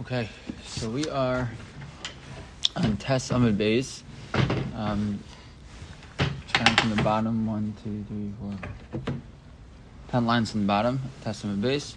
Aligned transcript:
Okay, 0.00 0.28
so 0.66 0.90
we 0.90 1.08
are 1.08 1.50
on 2.76 2.98
Tes 2.98 3.30
Amud 3.30 3.56
Beis. 3.56 4.02
Um, 4.76 5.18
starting 6.48 6.76
from 6.76 6.90
the 6.94 7.02
bottom, 7.02 7.46
one, 7.46 7.74
two, 7.82 8.04
three, 8.06 8.30
four, 8.38 9.14
ten 10.10 10.26
lines 10.26 10.50
from 10.50 10.60
the 10.60 10.66
bottom, 10.66 11.00
Tes 11.24 11.42
Amud 11.44 11.62
Beis, 11.62 11.94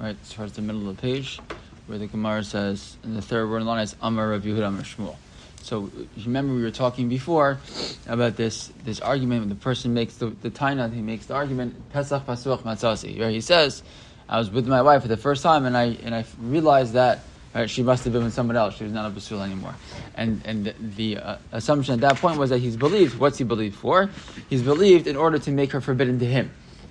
right 0.00 0.16
towards 0.30 0.54
the 0.54 0.60
middle 0.60 0.88
of 0.88 0.96
the 0.96 1.00
page, 1.00 1.38
where 1.86 1.98
the 1.98 2.08
Gemara 2.08 2.42
says, 2.42 2.96
in 3.04 3.14
the 3.14 3.22
third 3.22 3.48
word 3.48 3.62
line 3.62 3.80
is 3.80 3.94
Amar 4.02 4.30
Rav 4.30 4.42
Yehuda 4.42 4.66
Amar 4.66 4.82
Shmuel. 4.82 5.14
So 5.62 5.88
remember 6.24 6.52
we 6.52 6.62
were 6.62 6.72
talking 6.72 7.08
before 7.08 7.60
about 8.08 8.34
this 8.36 8.72
this 8.84 8.98
argument 8.98 9.42
when 9.42 9.50
the 9.50 9.54
person 9.54 9.94
makes 9.94 10.16
the 10.16 10.30
the 10.42 10.50
taina, 10.50 10.92
he 10.92 11.00
makes 11.00 11.26
the 11.26 11.34
argument 11.34 11.90
Pesach 11.92 12.26
Pasuach 12.26 12.62
Matzasi, 12.62 13.16
where 13.16 13.30
he 13.30 13.40
says, 13.40 13.84
I 14.28 14.40
was 14.40 14.50
with 14.50 14.66
my 14.66 14.82
wife 14.82 15.02
for 15.02 15.08
the 15.08 15.16
first 15.16 15.44
time 15.44 15.64
and 15.64 15.76
I 15.76 15.96
and 16.02 16.12
I 16.12 16.24
realized 16.40 16.94
that 16.94 17.20
Right? 17.56 17.70
She 17.70 17.82
must 17.82 18.04
have 18.04 18.12
been 18.12 18.22
with 18.22 18.34
someone 18.34 18.54
else. 18.54 18.76
She 18.76 18.84
was 18.84 18.92
not 18.92 19.10
a 19.10 19.14
basul 19.14 19.40
anymore. 19.42 19.74
And 20.14 20.42
and 20.44 20.74
the, 20.78 21.16
uh, 21.16 21.36
assumption 21.52 21.94
at 21.94 22.00
that 22.00 22.16
point 22.16 22.38
was 22.38 22.50
that 22.50 22.58
he's 22.58 22.76
believed. 22.76 23.18
What's 23.18 23.38
he 23.38 23.44
believed 23.44 23.76
for? 23.76 24.10
He's 24.50 24.60
believed 24.60 25.06
in 25.06 25.16
order 25.16 25.38
to 25.38 25.50
make 25.50 25.72
her 25.72 25.80
forbidden 25.80 26.18
to 26.18 26.26
him, 26.26 26.50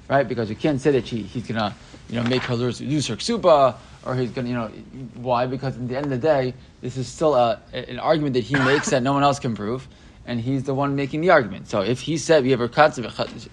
right? 0.09 0.27
Because 0.27 0.49
you 0.49 0.55
can't 0.55 0.81
say 0.81 0.89
that 0.89 1.05
she, 1.05 1.21
he's 1.21 1.45
gonna 1.45 1.75
you 2.09 2.15
know 2.15 2.27
make 2.27 2.41
her 2.41 2.55
lose, 2.55 2.81
lose 2.81 3.05
her 3.05 3.15
ksuba 3.15 3.75
or 4.07 4.15
he's 4.15 4.31
gonna 4.31 4.49
you 4.49 4.55
know 4.55 4.71
why? 5.13 5.45
Because 5.45 5.75
at 5.75 5.87
the 5.87 5.97
end 5.97 6.05
of 6.05 6.09
the 6.09 6.17
day, 6.17 6.55
this 6.81 6.97
is 6.97 7.07
still 7.07 7.35
a, 7.35 7.61
an 7.71 7.99
argument 7.99 8.34
that 8.34 8.43
he 8.43 8.55
makes 8.55 8.89
that 8.89 9.03
no 9.03 9.13
one 9.13 9.21
else 9.21 9.37
can 9.37 9.53
prove 9.53 9.87
and 10.27 10.41
he's 10.41 10.63
the 10.63 10.73
one 10.73 10.95
making 10.95 11.21
the 11.21 11.29
argument. 11.29 11.67
So 11.67 11.81
if 11.81 12.02
he 12.02 12.17
said 12.17 12.43
we 12.43 12.52
have 12.52 12.61
a 12.61 12.65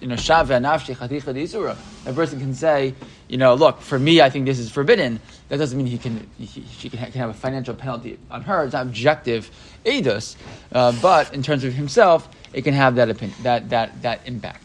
you 0.01 0.07
know 0.07 0.15
shava 0.15 0.59
nafshi 0.59 0.95
chaticha 0.95 1.33
isura, 1.33 1.77
a 2.05 2.13
person 2.13 2.39
can 2.39 2.53
say, 2.53 2.95
you 3.27 3.37
know, 3.37 3.53
look, 3.53 3.81
for 3.81 3.99
me, 3.99 4.21
I 4.21 4.29
think 4.29 4.45
this 4.45 4.59
is 4.59 4.71
forbidden. 4.71 5.19
That 5.49 5.57
doesn't 5.57 5.77
mean 5.77 5.87
he 5.87 5.97
can 5.97 6.27
he, 6.37 6.63
she 6.77 6.89
can, 6.89 6.99
have 6.99 7.29
a 7.29 7.33
financial 7.33 7.75
penalty 7.75 8.17
on 8.31 8.41
her. 8.43 8.63
It's 8.63 8.73
not 8.73 8.87
objective 8.87 9.51
edus, 9.85 10.35
uh, 10.71 10.93
but 11.01 11.33
in 11.33 11.43
terms 11.43 11.63
of 11.63 11.73
himself, 11.73 12.27
it 12.53 12.63
can 12.63 12.73
have 12.73 12.95
that 12.95 13.09
opinion, 13.09 13.37
that 13.43 13.69
that 13.69 14.01
that 14.01 14.21
impact. 14.25 14.63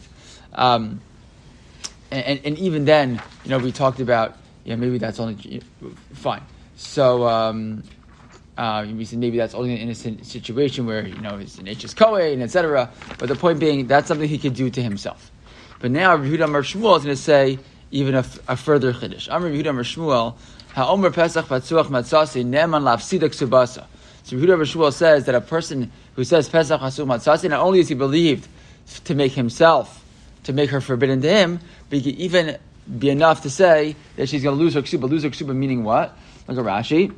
Um, 0.53 1.01
and, 2.11 2.41
and, 2.43 2.57
even 2.57 2.85
then, 2.85 3.21
you 3.43 3.51
know, 3.51 3.59
we 3.59 3.71
talked 3.71 3.99
about, 3.99 4.35
yeah, 4.63 4.75
maybe 4.75 4.97
that's 4.97 5.19
only 5.19 5.61
fine. 6.13 6.41
So. 6.75 7.27
Um, 7.27 7.83
uh, 8.59 8.85
we 8.85 9.07
maybe 9.13 9.37
that's 9.37 9.53
only 9.53 9.71
an 9.71 9.77
innocent 9.77 10.25
situation 10.25 10.85
where 10.85 11.07
you 11.07 11.21
know 11.21 11.37
it's 11.37 11.57
an 11.59 11.67
H's 11.69 11.93
Kohen, 11.93 12.41
etc. 12.41 12.91
But 13.17 13.29
the 13.29 13.35
point 13.35 13.57
being 13.57 13.87
that's 13.87 14.09
something 14.09 14.27
he 14.27 14.37
could 14.37 14.53
do 14.53 14.69
to 14.69 14.81
himself. 14.81 15.31
But 15.79 15.91
now 15.91 16.17
Yehuda 16.17 16.43
Amar 16.43 16.63
Shmuel 16.63 16.97
is 16.97 17.05
going 17.05 17.15
to 17.15 17.21
say 17.21 17.57
even 17.91 18.15
a, 18.15 18.25
a 18.49 18.57
further 18.57 18.91
chiddush. 18.91 19.29
Amar 19.33 19.49
Yehuda 19.49 19.69
Amar 19.69 19.83
Shmuel 19.83 20.35
Ha'omer 20.73 21.09
Pesach 21.09 21.45
Patzuach 21.45 21.85
Matzasi 21.85 22.43
Neman 22.43 22.83
Lafsidak 22.83 23.29
Subasa. 23.29 23.85
So 24.23 24.35
Yehuda 24.35 24.55
Amar 24.55 24.65
Shmuel 24.65 24.91
says 24.91 25.23
that 25.27 25.35
a 25.35 25.41
person 25.41 25.89
who 26.15 26.25
says 26.25 26.49
Pesach 26.49 26.81
Patzuach 26.81 27.07
Matzasi 27.07 27.49
not 27.49 27.61
only 27.61 27.79
is 27.79 27.87
he 27.87 27.95
believed 27.95 28.45
to 29.05 29.15
make 29.15 29.31
himself 29.31 30.03
to 30.43 30.51
make 30.51 30.69
her 30.71 30.81
forbidden 30.81 31.21
to 31.21 31.29
him, 31.29 31.61
but 31.89 31.99
he 31.99 32.11
can 32.11 32.19
even 32.19 32.57
be 32.97 33.09
enough 33.09 33.43
to 33.43 33.49
say 33.49 33.95
that 34.17 34.27
she's 34.27 34.43
going 34.43 34.57
to 34.57 34.61
lose 34.61 34.73
her 34.73 34.81
ksuba. 34.81 35.09
Lose 35.09 35.23
her 35.23 35.29
ksuba 35.29 35.55
meaning 35.55 35.85
what? 35.85 36.17
Like 36.45 36.57
a 36.57 36.61
Rashi. 36.61 37.13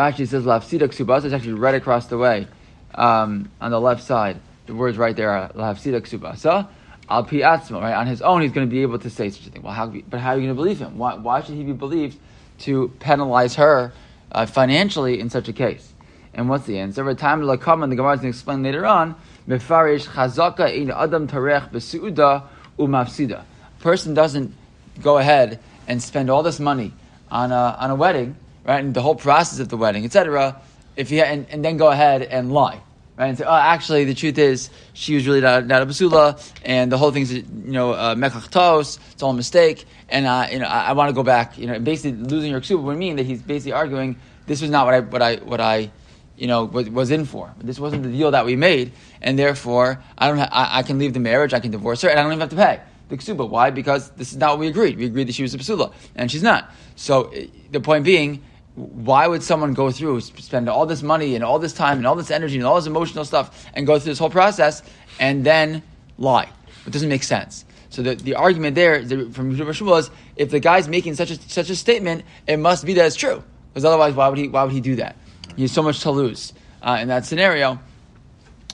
Rashi 0.00 0.26
says 0.26 0.44
lafsida 0.44 0.88
ksubasa 0.88 1.26
is 1.26 1.34
actually 1.34 1.52
right 1.52 1.74
across 1.74 2.06
the 2.06 2.16
way 2.16 2.48
um, 2.94 3.50
on 3.60 3.70
the 3.70 3.80
left 3.80 4.02
side. 4.02 4.40
The 4.64 4.74
words 4.74 4.96
right 4.96 5.14
there 5.14 5.30
are 5.30 5.50
lafsida 5.50 6.00
ksubasa. 6.00 6.68
Al 7.10 7.24
pi 7.24 7.36
atzma, 7.36 7.82
right? 7.82 7.92
On 7.92 8.06
his 8.06 8.22
own, 8.22 8.40
he's 8.40 8.52
going 8.52 8.66
to 8.66 8.70
be 8.70 8.80
able 8.80 8.98
to 8.98 9.10
say 9.10 9.28
such 9.28 9.48
a 9.48 9.50
thing. 9.50 9.62
Well, 9.62 9.74
how, 9.74 9.88
but 9.88 10.20
how 10.20 10.30
are 10.30 10.36
you 10.36 10.42
going 10.46 10.56
to 10.56 10.62
believe 10.62 10.78
him? 10.78 10.96
Why, 10.96 11.16
why 11.16 11.42
should 11.42 11.56
he 11.56 11.64
be 11.64 11.72
believed 11.72 12.18
to 12.60 12.88
penalize 13.00 13.56
her 13.56 13.92
uh, 14.32 14.46
financially 14.46 15.20
in 15.20 15.28
such 15.28 15.48
a 15.48 15.52
case? 15.52 15.92
And 16.32 16.48
what's 16.48 16.64
the 16.64 16.78
answer? 16.78 17.02
Every 17.02 17.16
time 17.16 17.42
the 17.42 17.50
and 17.50 17.92
the 17.92 17.96
Gemara 17.96 18.14
is 18.14 18.20
going 18.20 18.32
to 18.32 18.38
explain 18.38 18.62
later 18.62 18.86
on. 18.86 19.16
Mefarish 19.48 20.06
chazaka 20.06 20.74
in 20.74 20.90
adam 20.90 21.26
tarech 21.28 21.70
besuuda 21.72 22.44
umafsida. 22.78 23.42
Person 23.80 24.14
doesn't 24.14 24.54
go 25.02 25.18
ahead 25.18 25.58
and 25.88 26.02
spend 26.02 26.30
all 26.30 26.42
this 26.42 26.60
money 26.60 26.92
on 27.30 27.52
a, 27.52 27.76
on 27.78 27.90
a 27.90 27.94
wedding 27.94 28.36
right, 28.70 28.84
and 28.84 28.94
the 28.94 29.02
whole 29.02 29.14
process 29.14 29.58
of 29.58 29.68
the 29.68 29.76
wedding, 29.76 30.04
etc. 30.04 30.60
If 30.96 31.10
you 31.10 31.22
and, 31.22 31.46
and 31.50 31.64
then 31.64 31.76
go 31.76 31.88
ahead 31.88 32.22
and 32.22 32.52
lie, 32.52 32.80
right, 33.16 33.26
and 33.26 33.38
say, 33.38 33.44
oh, 33.44 33.54
actually, 33.54 34.04
the 34.04 34.14
truth 34.14 34.38
is 34.38 34.70
she 34.92 35.14
was 35.14 35.26
really 35.26 35.40
not, 35.40 35.66
not 35.66 35.82
a 35.82 35.86
basula, 35.86 36.40
and 36.64 36.90
the 36.90 36.98
whole 36.98 37.10
thing's 37.10 37.32
you 37.32 37.44
know 37.78 37.92
uh, 37.92 38.14
mekach 38.14 38.98
it's 39.12 39.22
all 39.22 39.30
a 39.30 39.34
mistake, 39.34 39.84
and 40.08 40.26
uh, 40.26 40.46
you 40.50 40.58
know 40.58 40.66
I, 40.66 40.86
I 40.86 40.92
want 40.92 41.08
to 41.08 41.14
go 41.14 41.22
back, 41.22 41.58
you 41.58 41.66
know, 41.66 41.78
basically 41.78 42.12
losing 42.12 42.50
your 42.50 42.60
ksuba 42.60 42.82
would 42.82 42.98
mean 42.98 43.16
that 43.16 43.26
he's 43.26 43.42
basically 43.42 43.72
arguing 43.72 44.16
this 44.46 44.60
was 44.60 44.70
not 44.70 44.86
what 44.86 44.94
I 44.94 45.00
what 45.00 45.22
I 45.22 45.36
what 45.36 45.60
I 45.60 45.90
you 46.36 46.46
know 46.46 46.64
was, 46.64 46.88
was 46.90 47.10
in 47.10 47.24
for. 47.24 47.52
This 47.58 47.78
wasn't 47.78 48.02
the 48.02 48.10
deal 48.10 48.30
that 48.30 48.46
we 48.46 48.56
made, 48.56 48.92
and 49.20 49.38
therefore 49.38 50.02
I 50.16 50.28
don't 50.28 50.38
ha- 50.38 50.48
I, 50.52 50.78
I 50.78 50.82
can 50.82 50.98
leave 50.98 51.12
the 51.12 51.20
marriage, 51.20 51.52
I 51.54 51.60
can 51.60 51.70
divorce 51.70 52.02
her, 52.02 52.08
and 52.08 52.18
I 52.18 52.22
don't 52.22 52.32
even 52.32 52.40
have 52.40 52.50
to 52.50 52.56
pay 52.56 52.80
the 53.08 53.16
ksuba. 53.16 53.48
Why? 53.48 53.70
Because 53.70 54.10
this 54.10 54.30
is 54.30 54.38
not 54.38 54.50
what 54.50 54.60
we 54.60 54.68
agreed. 54.68 54.96
We 54.96 55.06
agreed 55.06 55.28
that 55.28 55.34
she 55.34 55.42
was 55.42 55.54
a 55.54 55.58
basula, 55.58 55.92
and 56.14 56.30
she's 56.30 56.42
not. 56.42 56.70
So 56.96 57.32
the 57.70 57.80
point 57.80 58.04
being 58.04 58.42
why 58.74 59.26
would 59.26 59.42
someone 59.42 59.74
go 59.74 59.90
through, 59.90 60.20
spend 60.20 60.68
all 60.68 60.86
this 60.86 61.02
money 61.02 61.34
and 61.34 61.44
all 61.44 61.58
this 61.58 61.72
time 61.72 61.98
and 61.98 62.06
all 62.06 62.14
this 62.14 62.30
energy 62.30 62.56
and 62.56 62.64
all 62.64 62.76
this 62.76 62.86
emotional 62.86 63.24
stuff 63.24 63.66
and 63.74 63.86
go 63.86 63.98
through 63.98 64.12
this 64.12 64.18
whole 64.18 64.30
process 64.30 64.82
and 65.18 65.44
then 65.44 65.82
lie? 66.18 66.48
It 66.86 66.92
doesn't 66.92 67.08
make 67.08 67.22
sense. 67.22 67.64
So 67.90 68.02
the, 68.02 68.14
the 68.14 68.36
argument 68.36 68.76
there 68.76 69.02
from 69.02 69.56
Shmuel 69.56 69.86
was 69.86 70.10
if 70.36 70.50
the 70.50 70.60
guy's 70.60 70.88
making 70.88 71.16
such 71.16 71.30
a, 71.30 71.36
such 71.48 71.70
a 71.70 71.76
statement, 71.76 72.24
it 72.46 72.58
must 72.58 72.86
be 72.86 72.94
that 72.94 73.04
it's 73.04 73.16
true. 73.16 73.42
Because 73.72 73.84
otherwise, 73.84 74.14
why 74.14 74.28
would 74.28 74.38
he, 74.38 74.48
why 74.48 74.64
would 74.64 74.72
he 74.72 74.80
do 74.80 74.96
that? 74.96 75.16
He 75.56 75.62
has 75.62 75.72
so 75.72 75.82
much 75.82 76.00
to 76.00 76.10
lose 76.10 76.52
uh, 76.82 76.98
in 77.00 77.08
that 77.08 77.26
scenario, 77.26 77.80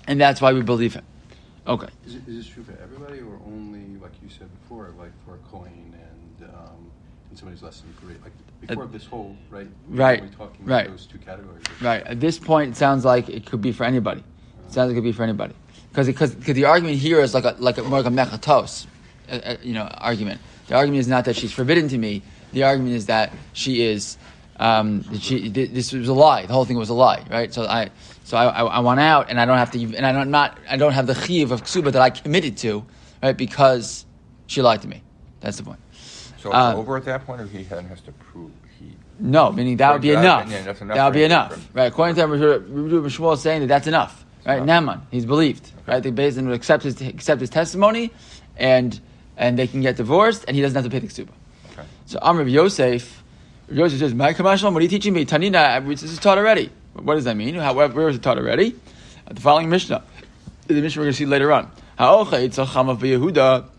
and 0.07 0.21
that's 0.21 0.41
why 0.41 0.53
we 0.53 0.63
believe 0.63 0.95
him. 0.95 1.05
Okay. 1.67 1.89
Is, 2.07 2.15
it, 2.15 2.29
is 2.29 2.37
this 2.37 2.47
true 2.47 2.63
for 2.63 2.79
everybody 2.83 3.21
or 3.21 3.41
only, 3.47 3.99
like 4.01 4.13
you 4.23 4.29
said 4.29 4.49
before, 4.61 4.93
like 4.99 5.11
for 5.25 5.35
a 5.35 5.39
Kohen 5.51 5.95
and, 5.95 6.49
um, 6.55 6.91
and 7.29 7.39
somebody's 7.39 7.63
less 7.63 7.81
than 7.81 7.95
great? 8.01 8.23
Like 8.23 8.33
before 8.61 8.85
uh, 8.85 8.87
this 8.87 9.05
whole 9.05 9.37
right 9.51 9.69
right 9.89 10.23
right 10.63 10.89
those 10.89 11.07
two 11.07 11.19
categories 11.19 11.63
right 11.81 12.03
at 12.07 12.21
this 12.21 12.39
point 12.39 12.73
it 12.73 12.77
sounds 12.77 13.05
like 13.05 13.29
it 13.29 13.45
could 13.47 13.61
be 13.61 13.73
for 13.73 13.85
anybody 13.85 14.23
it 14.67 14.73
sounds 14.73 14.89
like 14.89 14.93
it 14.93 14.95
could 14.95 15.05
be 15.05 15.13
for 15.13 15.23
anybody 15.23 15.55
because 15.91 16.07
because 16.07 16.33
the 16.33 16.65
argument 16.65 16.97
here 16.97 17.21
is 17.21 17.35
like 17.35 17.45
a 17.45 17.55
like 17.59 17.79
a 17.79 17.83
more 17.83 18.03
like 18.03 18.11
a 18.11 18.15
mechatos 18.15 18.87
uh, 19.31 19.35
uh, 19.35 19.57
you 19.63 19.75
know 19.75 19.85
argument 19.99 20.41
the 20.69 20.75
argument 20.75 21.01
is 21.01 21.09
not 21.09 21.25
that 21.25 21.37
she's 21.37 21.53
forbidden 21.53 21.89
to 21.89 21.99
me 21.99 22.23
the 22.53 22.63
argument 22.63 22.95
is 22.95 23.07
that 23.07 23.33
she 23.53 23.83
is 23.83 24.17
um, 24.59 25.05
she, 25.19 25.51
this 25.51 25.93
was 25.93 26.09
a 26.09 26.15
lie. 26.15 26.47
The 26.47 26.55
whole 26.55 26.65
thing 26.65 26.79
was 26.79 26.89
a 26.89 26.95
lie, 26.95 27.23
right? 27.31 27.53
So 27.53 27.67
I, 27.67 27.91
so 28.25 28.39
I, 28.39 28.47
I, 28.47 28.63
I 28.65 28.79
want 28.79 29.01
out, 29.01 29.29
and 29.29 29.39
I 29.39 29.45
don't 29.45 29.59
have 29.59 29.71
to, 29.73 29.79
and 29.95 30.07
I 30.07 30.13
don't 30.13 30.31
not, 30.31 30.59
I 30.67 30.79
don't 30.79 30.93
have 30.93 31.07
the 31.07 31.15
chiv 31.15 31.53
of 31.53 31.63
ksuba 31.63 31.93
that 31.93 32.01
I 32.01 32.09
committed 32.09 32.57
to, 32.59 32.83
right? 33.23 33.37
Because 33.37 34.07
she 34.47 34.63
lied 34.63 34.81
to 34.81 34.89
me. 34.89 35.03
That's 35.41 35.59
the 35.59 35.63
point. 35.63 35.79
So 36.39 36.51
it's 36.51 36.57
uh, 36.57 36.77
over 36.77 36.97
at 36.97 37.05
that 37.05 37.27
point, 37.27 37.41
or 37.41 37.47
he 37.47 37.63
then 37.63 37.87
has 37.87 38.01
to 38.03 38.13
prove 38.13 38.51
he. 38.79 38.97
No, 39.19 39.51
meaning 39.53 39.77
that 39.79 39.93
would 39.93 40.03
be 40.03 40.11
enough. 40.11 40.51
enough. 40.51 40.79
That 40.79 41.05
would 41.05 41.15
be 41.15 41.25
enough, 41.25 41.69
right? 41.73 41.87
According 41.87 42.17
to 42.17 42.27
Rabbi 42.27 43.09
Shmuel 43.09 43.35
is 43.35 43.41
saying 43.41 43.61
that 43.63 43.69
that's 43.69 43.87
enough, 43.87 44.25
right? 44.45 44.63
Naaman, 44.63 45.03
he's 45.11 45.25
believed, 45.25 45.73
okay. 45.83 45.93
right? 45.93 46.03
The 46.03 46.13
Beis 46.13 46.43
would 46.43 46.55
accept 46.55 46.83
his 46.83 47.01
accept 47.01 47.41
his 47.41 47.51
testimony, 47.51 48.13
and 48.57 48.99
and 49.37 49.59
they 49.59 49.67
can 49.67 49.81
get 49.81 49.97
divorced, 49.97 50.45
and 50.47 50.55
he 50.55 50.63
doesn't 50.63 50.77
have 50.77 50.85
to 50.85 50.91
pay 50.91 50.99
the 50.99 51.07
ksuba. 51.07 51.31
Okay. 51.73 51.89
So 52.05 52.19
Amr 52.21 52.43
Yosef, 52.43 53.23
Yosef 53.71 53.99
says, 53.99 54.15
"My 54.15 54.35
commercial, 54.35 54.71
what 54.71 54.81
are 54.81 54.83
you 54.83 54.89
teaching 54.89 55.15
me? 55.15 55.25
Tanina, 55.25 55.87
this 55.89 56.03
is 56.03 56.19
taught 56.19 56.39
already. 56.39 56.71
What 56.93 57.15
does 57.15 57.25
that 57.25 57.37
mean? 57.37 57.55
How, 57.55 57.75
where 57.75 58.09
is 58.09 58.17
it 58.17 58.23
taught 58.23 58.39
already? 58.39 58.75
The 59.31 59.41
following 59.41 59.71
Mishnah, 59.71 60.05
the 60.67 60.75
Mishnah 60.75 61.01
we're 61.01 61.07
going 61.07 61.13
to 61.13 61.19
see 61.19 61.27
later 61.27 61.53
on. 61.53 61.71
Ha'ocha 61.99 62.47
itzacham 62.47 62.91
of 62.91 63.01
Yehuda." 63.01 63.71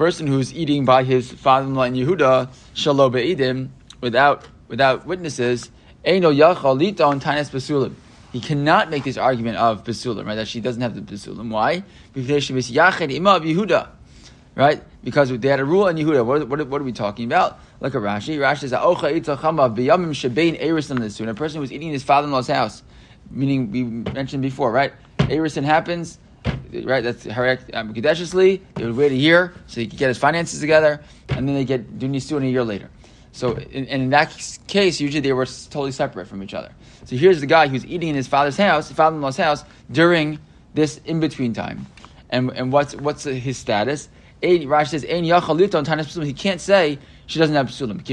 Person 0.00 0.26
who's 0.28 0.54
eating 0.54 0.86
by 0.86 1.04
his 1.04 1.30
father-in-law 1.30 1.82
in 1.82 1.92
Yehuda, 1.92 2.48
shalo 2.74 3.12
be'idim, 3.12 3.68
without 4.00 4.46
without 4.66 5.04
witnesses, 5.04 5.70
yachal. 6.06 7.94
He 8.32 8.40
cannot 8.40 8.88
make 8.88 9.04
this 9.04 9.18
argument 9.18 9.58
of 9.58 9.84
basulim, 9.84 10.24
right? 10.24 10.36
That 10.36 10.48
she 10.48 10.62
doesn't 10.62 10.80
have 10.80 10.94
the 10.94 11.02
basulim. 11.02 11.50
Why? 11.50 11.84
Because 12.14 12.44
she 12.44 12.54
was 12.54 12.70
yached 12.70 13.14
ima 13.14 13.32
of 13.32 13.42
Yehuda, 13.42 13.88
right? 14.54 14.82
Because 15.04 15.38
they 15.38 15.48
had 15.48 15.60
a 15.60 15.66
rule 15.66 15.86
in 15.88 15.98
Yehuda. 15.98 16.24
What, 16.24 16.48
what, 16.48 16.66
what 16.66 16.80
are 16.80 16.84
we 16.84 16.92
talking 16.92 17.26
about? 17.26 17.60
Look 17.80 17.92
a 17.92 17.98
Rashi. 17.98 18.38
Rashi 18.38 18.60
says, 18.60 18.72
"Ocha 18.72 19.12
itzachama 19.12 19.76
b'yamim 19.76 20.12
shebein 20.12 20.56
eris 20.58 20.90
A 20.90 21.34
person 21.34 21.60
who's 21.60 21.72
eating 21.72 21.88
in 21.88 21.92
his 21.92 22.04
father-in-law's 22.04 22.48
house, 22.48 22.82
meaning 23.30 23.70
we 23.70 23.82
mentioned 23.82 24.40
before, 24.40 24.72
right? 24.72 24.94
Erusin 25.18 25.64
happens 25.64 26.18
right? 26.84 27.02
That's 27.02 27.26
Harek 27.26 27.74
um, 27.74 27.92
They 27.92 28.84
would 28.84 28.96
wait 28.96 29.12
a 29.12 29.16
year 29.16 29.52
so 29.66 29.80
he 29.80 29.86
could 29.86 29.98
get 29.98 30.08
his 30.08 30.18
finances 30.18 30.60
together, 30.60 31.00
and 31.28 31.48
then 31.48 31.54
they 31.54 31.64
get 31.64 31.98
Dunis 31.98 32.30
in 32.36 32.42
a 32.42 32.46
year 32.46 32.64
later. 32.64 32.88
So, 33.32 33.52
in, 33.52 33.86
and 33.86 34.02
in 34.02 34.10
that 34.10 34.58
case, 34.66 35.00
usually 35.00 35.20
they 35.20 35.32
were 35.32 35.46
totally 35.46 35.92
separate 35.92 36.26
from 36.26 36.42
each 36.42 36.54
other. 36.54 36.72
So 37.04 37.16
here's 37.16 37.40
the 37.40 37.46
guy 37.46 37.68
who's 37.68 37.86
eating 37.86 38.10
in 38.10 38.14
his 38.14 38.26
father's 38.26 38.56
house, 38.56 38.90
father-in-law's 38.90 39.36
house, 39.36 39.64
during 39.90 40.38
this 40.74 41.00
in-between 41.04 41.52
time. 41.52 41.86
And, 42.30 42.50
and 42.50 42.72
what's, 42.72 42.94
what's 42.96 43.24
his 43.24 43.56
status? 43.56 44.08
Rashi 44.42 44.88
says, 44.88 45.02
He 46.26 46.32
can't 46.32 46.60
say 46.60 46.98
she 47.30 47.38
doesn't 47.38 47.54
have 47.54 47.68
psulim. 47.68 48.04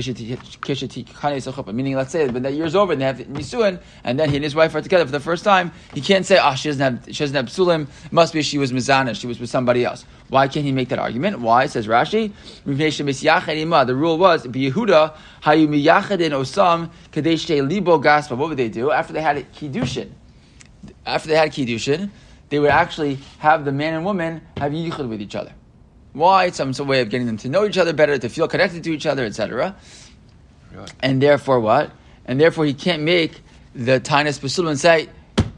Meaning, 1.74 1.96
let's 1.96 2.12
say 2.12 2.28
when 2.28 2.44
that 2.44 2.54
year's 2.54 2.75
over 2.75 2.92
and 2.92 3.02
they 3.02 3.06
have 3.06 3.18
nisuin, 3.18 3.81
and 4.04 4.19
then 4.19 4.30
he 4.30 4.36
and 4.36 4.44
his 4.44 4.54
wife 4.54 4.75
are 4.75 4.81
together 4.81 5.06
for 5.06 5.12
the 5.12 5.19
first 5.19 5.44
time, 5.44 5.72
he 5.96 6.02
can't 6.02 6.24
say, 6.24 6.38
"Ah, 6.38 6.52
oh, 6.52 6.56
she 6.56 6.69
doesn't 6.69 6.81
have 6.81 7.16
she 7.16 7.24
doesn't 7.24 7.36
have 7.36 7.46
psulim. 7.48 7.88
Must 8.12 8.31
be 8.31 8.44
she 8.44 8.60
was 8.60 8.72
mizana, 8.72 9.19
she 9.19 9.25
was 9.25 9.40
with 9.40 9.50
somebody 9.50 9.84
else." 9.84 10.06
Why 10.30 10.48
can't 10.48 10.64
he 10.64 10.72
make 10.72 10.90
that 10.90 11.00
argument? 11.00 11.40
Why 11.40 11.66
says 11.66 11.88
Rashi? 11.88 12.31
The 12.64 13.96
rule 13.96 14.18
was 14.19 14.46
Yehuda 14.46 15.16
hayu 15.42 15.68
osam 15.68 16.92
kadesh 17.12 17.50
libo 17.50 17.98
gaspa. 17.98 18.38
What 18.38 18.50
would 18.50 18.58
they 18.58 18.69
do 18.69 18.92
after 18.92 19.14
they 19.14 19.22
had 19.22 19.38
a 19.38 19.44
kiddushin? 19.44 20.12
After 21.08 21.30
they 21.30 21.38
had 21.38 21.52
kiddushin, 21.52 22.12
they 22.50 22.60
would 22.60 22.69
actually 22.69 23.18
have 23.40 23.66
the 23.66 23.72
man 23.72 23.96
and 23.96 24.06
woman 24.06 24.42
have 24.58 24.74
yichud 24.74 25.10
with 25.10 25.22
each 25.22 25.34
other. 25.34 25.54
Why? 26.18 26.46
It's 26.46 26.58
some, 26.58 26.74
some 26.74 26.88
way 26.88 27.02
of 27.02 27.10
getting 27.10 27.28
them 27.28 27.38
to 27.38 27.50
know 27.50 27.66
each 27.66 27.78
other 27.78 27.94
better, 27.94 28.18
to 28.18 28.28
feel 28.28 28.48
connected 28.48 28.84
to 28.84 28.92
each 28.92 29.06
other, 29.06 29.24
etc. 29.24 29.75
Really? 30.72 30.88
And 31.00 31.22
therefore, 31.22 31.60
what? 31.60 31.92
And 32.25 32.42
therefore, 32.42 32.66
he 32.66 32.74
can't 32.74 33.04
make 33.04 33.42
the 33.75 34.00
Tainus 34.00 34.40
Basulam 34.40 34.69
and 34.69 34.80
say, 34.80 35.10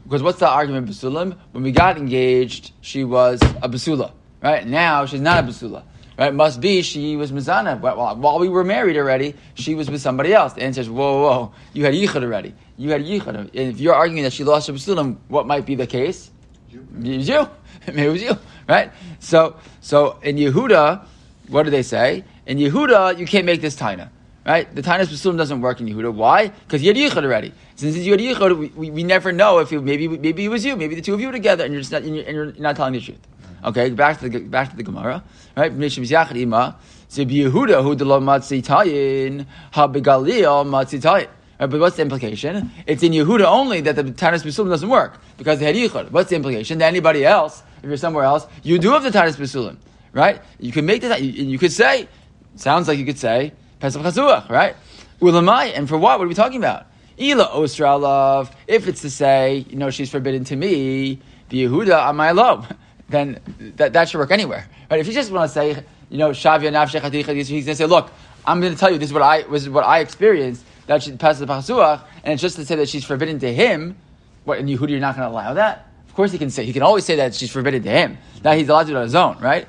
because 0.04 0.22
what's 0.22 0.38
the 0.38 0.48
argument 0.48 0.86
Basulam? 0.86 1.38
When 1.52 1.64
we 1.64 1.72
got 1.72 1.96
engaged, 1.96 2.72
she 2.82 3.04
was 3.04 3.40
a 3.40 3.68
Basula. 3.68 4.12
Right? 4.42 4.66
Now, 4.66 5.06
she's 5.06 5.22
not 5.22 5.42
a 5.42 5.46
Basula. 5.46 5.84
Right? 6.18 6.34
Must 6.34 6.60
be 6.60 6.82
she 6.82 7.16
was 7.16 7.32
Mizana. 7.32 7.80
While, 7.80 8.16
while 8.16 8.38
we 8.38 8.50
were 8.50 8.64
married 8.64 8.98
already, 8.98 9.34
she 9.54 9.74
was 9.74 9.90
with 9.90 10.02
somebody 10.02 10.34
else. 10.34 10.52
The 10.52 10.62
answer 10.62 10.82
is, 10.82 10.90
whoa, 10.90 11.22
whoa, 11.22 11.22
whoa. 11.22 11.52
You 11.72 11.86
had 11.86 11.94
Yichud 11.94 12.22
already. 12.22 12.54
You 12.76 12.90
had 12.90 13.02
Yichud. 13.02 13.34
And 13.34 13.50
if 13.54 13.80
you're 13.80 13.94
arguing 13.94 14.24
that 14.24 14.34
she 14.34 14.44
lost 14.44 14.66
her 14.66 14.74
Basulam, 14.74 15.16
what 15.28 15.46
might 15.46 15.64
be 15.64 15.74
the 15.74 15.86
case? 15.86 16.30
You. 16.68 16.86
It 17.02 17.16
was 17.16 17.28
you. 17.28 17.48
Maybe 17.86 18.02
it 18.06 18.08
was 18.10 18.22
you, 18.22 18.36
right? 18.70 18.92
So, 19.18 19.56
so 19.80 20.18
in 20.22 20.36
Yehuda, 20.36 21.04
what 21.48 21.64
do 21.64 21.70
they 21.70 21.82
say? 21.82 22.24
In 22.46 22.58
Yehuda, 22.58 23.18
you 23.18 23.26
can't 23.26 23.44
make 23.44 23.60
this 23.60 23.76
taina, 23.76 24.08
right? 24.46 24.72
The 24.74 24.82
taina 24.82 25.00
Basulim 25.00 25.36
doesn't 25.36 25.60
work 25.60 25.80
in 25.80 25.86
Yehuda. 25.86 26.14
Why? 26.14 26.48
Because 26.48 26.82
you 26.82 26.94
had 26.94 26.96
Yichud 26.96 27.24
already. 27.24 27.52
Since 27.74 27.96
you 27.96 28.12
had 28.12 28.20
Yichud, 28.20 28.58
we, 28.58 28.68
we, 28.68 28.90
we 28.90 29.02
never 29.02 29.32
know 29.32 29.58
if 29.58 29.72
it, 29.72 29.80
maybe 29.82 30.06
maybe 30.08 30.44
it 30.44 30.48
was 30.48 30.64
you, 30.64 30.76
maybe 30.76 30.94
the 30.94 31.02
two 31.02 31.14
of 31.14 31.20
you 31.20 31.26
were 31.26 31.32
together, 31.32 31.64
and 31.64 31.72
you're 31.72 31.82
just 31.82 31.92
not, 31.92 32.02
and 32.02 32.16
you're, 32.16 32.24
and 32.24 32.34
you're 32.34 32.52
not 32.58 32.76
telling 32.76 32.92
the 32.92 33.00
truth. 33.00 33.18
Okay, 33.64 33.90
back 33.90 34.20
to 34.20 34.28
the 34.28 34.38
back 34.38 34.70
to 34.70 34.76
the 34.76 34.82
Gemara, 34.82 35.22
right? 35.56 35.76
Mishim 35.76 36.06
Yachad 36.08 36.36
Ima, 36.36 36.76
Yehuda 37.10 37.82
who 37.82 37.96
delo 37.96 38.20
matzi 38.20 38.62
tayin 38.62 39.46
ha 39.72 39.88
begalil 39.88 40.64
matzi 40.64 41.00
tayin. 41.00 41.28
But 41.58 41.78
what's 41.78 41.96
the 41.96 42.02
implication? 42.02 42.70
It's 42.86 43.02
in 43.02 43.12
Yehuda 43.12 43.44
only 43.44 43.82
that 43.82 43.94
the 43.94 44.04
Tanis 44.04 44.42
Basulim 44.42 44.70
doesn't 44.70 44.88
work 44.88 45.20
because 45.36 45.58
they 45.58 45.66
had 45.66 45.74
Yichud. 45.74 46.10
What's 46.10 46.30
the 46.30 46.36
implication? 46.36 46.78
That 46.78 46.86
anybody 46.86 47.22
else, 47.26 47.62
if 47.82 47.88
you're 47.88 47.96
somewhere 47.96 48.24
else, 48.24 48.46
you 48.62 48.78
do 48.78 48.90
have 48.90 49.02
the 49.02 49.10
Tanis 49.10 49.36
Basulim, 49.36 49.76
right? 50.12 50.40
You 50.58 50.72
can 50.72 50.86
make 50.86 51.02
that. 51.02 51.22
You, 51.22 51.30
you 51.30 51.58
could 51.58 51.72
say, 51.72 52.08
sounds 52.56 52.88
like 52.88 52.98
you 52.98 53.06
could 53.06 53.18
say 53.18 53.52
Pesach 53.80 54.02
Chazuach, 54.02 54.48
right? 54.48 54.76
Ulamai, 55.20 55.72
and 55.76 55.88
for 55.88 55.98
what? 55.98 56.18
What 56.18 56.24
are 56.24 56.28
we 56.28 56.34
talking 56.34 56.58
about? 56.58 56.86
Ila 57.18 57.44
Osra 57.52 57.96
love. 57.96 58.54
If 58.66 58.88
it's 58.88 59.02
to 59.02 59.10
say, 59.10 59.66
you 59.68 59.76
know, 59.76 59.90
she's 59.90 60.10
forbidden 60.10 60.44
to 60.44 60.56
me, 60.56 61.20
the 61.50 61.64
Yehuda 61.64 62.06
on 62.06 62.16
my 62.16 62.30
love, 62.30 62.72
then 63.08 63.40
that, 63.76 63.92
that 63.92 64.08
should 64.08 64.18
work 64.18 64.30
anywhere, 64.30 64.66
right? 64.90 65.00
If 65.00 65.06
you 65.06 65.12
just 65.12 65.30
want 65.30 65.48
to 65.50 65.54
say, 65.54 65.84
you 66.08 66.18
know, 66.18 66.30
Shavia 66.30 66.70
Nafshech 66.70 67.02
He's 67.34 67.48
going 67.48 67.64
to 67.64 67.74
say, 67.74 67.86
look, 67.86 68.10
I'm 68.46 68.60
going 68.60 68.72
to 68.72 68.78
tell 68.78 68.90
you 68.90 68.98
this 68.98 69.10
is 69.10 69.12
what 69.12 69.22
I 69.22 69.38
is 69.38 69.68
what 69.68 69.84
I 69.84 70.00
experienced 70.00 70.64
that 70.86 71.02
she 71.02 71.12
passes 71.12 71.46
the 71.46 72.02
and 72.24 72.32
it's 72.32 72.42
just 72.42 72.56
to 72.56 72.64
say 72.64 72.76
that 72.76 72.88
she's 72.88 73.04
forbidden 73.04 73.38
to 73.40 73.52
him. 73.52 73.96
What 74.44 74.58
in 74.58 74.66
Yehuda 74.66 74.88
you're 74.90 75.00
not 75.00 75.14
going 75.14 75.28
to 75.28 75.32
allow 75.32 75.54
that? 75.54 75.89
Course 76.20 76.32
he 76.32 76.38
can 76.38 76.50
say 76.50 76.66
he 76.66 76.74
can 76.74 76.82
always 76.82 77.06
say 77.06 77.16
that 77.16 77.34
she's 77.34 77.50
forbidden 77.50 77.82
to 77.82 77.88
him. 77.88 78.18
Now 78.44 78.52
he's 78.52 78.68
allowed 78.68 78.82
to 78.82 78.88
do 78.88 78.96
it 78.96 78.98
on 78.98 79.04
his 79.04 79.14
own, 79.14 79.38
right? 79.38 79.66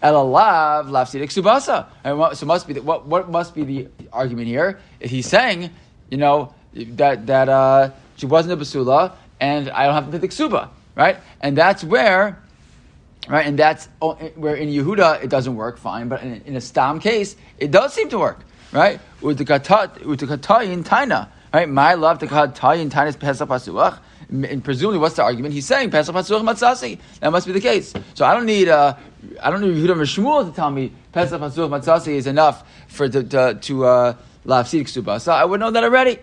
Elalav 0.00 0.86
lafsidik 0.90 1.32
subasa. 1.34 2.36
So 2.36 2.46
must 2.46 2.68
be 2.68 2.74
the, 2.74 2.82
what 2.82 3.06
what 3.06 3.28
must 3.28 3.52
be 3.52 3.64
the 3.64 3.88
argument 4.12 4.46
here? 4.46 4.78
If 5.00 5.10
he's 5.10 5.26
saying, 5.26 5.70
you 6.08 6.18
know, 6.18 6.54
that 6.72 7.26
that 7.26 7.48
uh, 7.48 7.90
she 8.14 8.26
wasn't 8.26 8.52
a 8.52 8.64
basula, 8.64 9.16
and 9.40 9.70
I 9.70 9.86
don't 9.86 9.94
have 9.94 10.12
to 10.12 10.20
pick 10.20 10.30
suba, 10.30 10.70
right? 10.94 11.16
And 11.40 11.56
that's 11.56 11.82
where. 11.82 12.44
Right, 13.28 13.44
and 13.44 13.58
that's 13.58 13.88
oh, 14.00 14.14
where 14.36 14.54
in 14.54 14.68
Yehuda 14.68 15.24
it 15.24 15.28
doesn't 15.28 15.56
work 15.56 15.76
fine, 15.78 16.08
but 16.08 16.22
in, 16.22 16.40
in 16.46 16.56
a 16.56 16.60
stam 16.60 17.00
case 17.00 17.36
it 17.58 17.72
does 17.72 17.92
seem 17.92 18.08
to 18.10 18.18
work 18.18 18.44
right? 18.72 19.00
Utukatayin 19.20 20.84
taina, 20.84 21.28
right? 21.52 21.68
My 21.68 21.94
love 21.94 22.18
to 22.20 22.26
tayin 22.26 22.90
taina 22.90 23.08
is 23.08 23.16
pesach 23.16 23.48
pasuach. 23.48 23.98
And 24.30 24.62
presumably, 24.62 24.98
what's 24.98 25.16
the 25.16 25.22
argument? 25.22 25.54
He's 25.54 25.64
saying 25.64 25.90
pesach 25.90 26.14
pasuach 26.14 26.42
matzasi. 26.42 26.98
That 27.20 27.32
must 27.32 27.46
be 27.46 27.52
the 27.52 27.60
case. 27.60 27.94
So 28.12 28.26
I 28.26 28.34
don't 28.34 28.44
need 28.44 28.68
uh, 28.68 28.94
I 29.42 29.50
don't 29.50 29.62
need 29.62 29.74
Yehuda 29.74 29.94
Shmuel 30.02 30.46
to 30.48 30.54
tell 30.54 30.70
me 30.70 30.92
pesach 31.12 31.40
pasuach 31.40 31.70
matzasi 31.70 32.08
is 32.08 32.26
enough 32.26 32.68
for 32.88 33.08
to 33.08 33.22
to, 33.22 33.54
to 33.54 33.84
uh, 33.86 34.14
ksubasa. 34.46 35.32
I 35.32 35.46
would 35.46 35.60
know 35.60 35.70
that 35.70 35.82
already. 35.82 36.18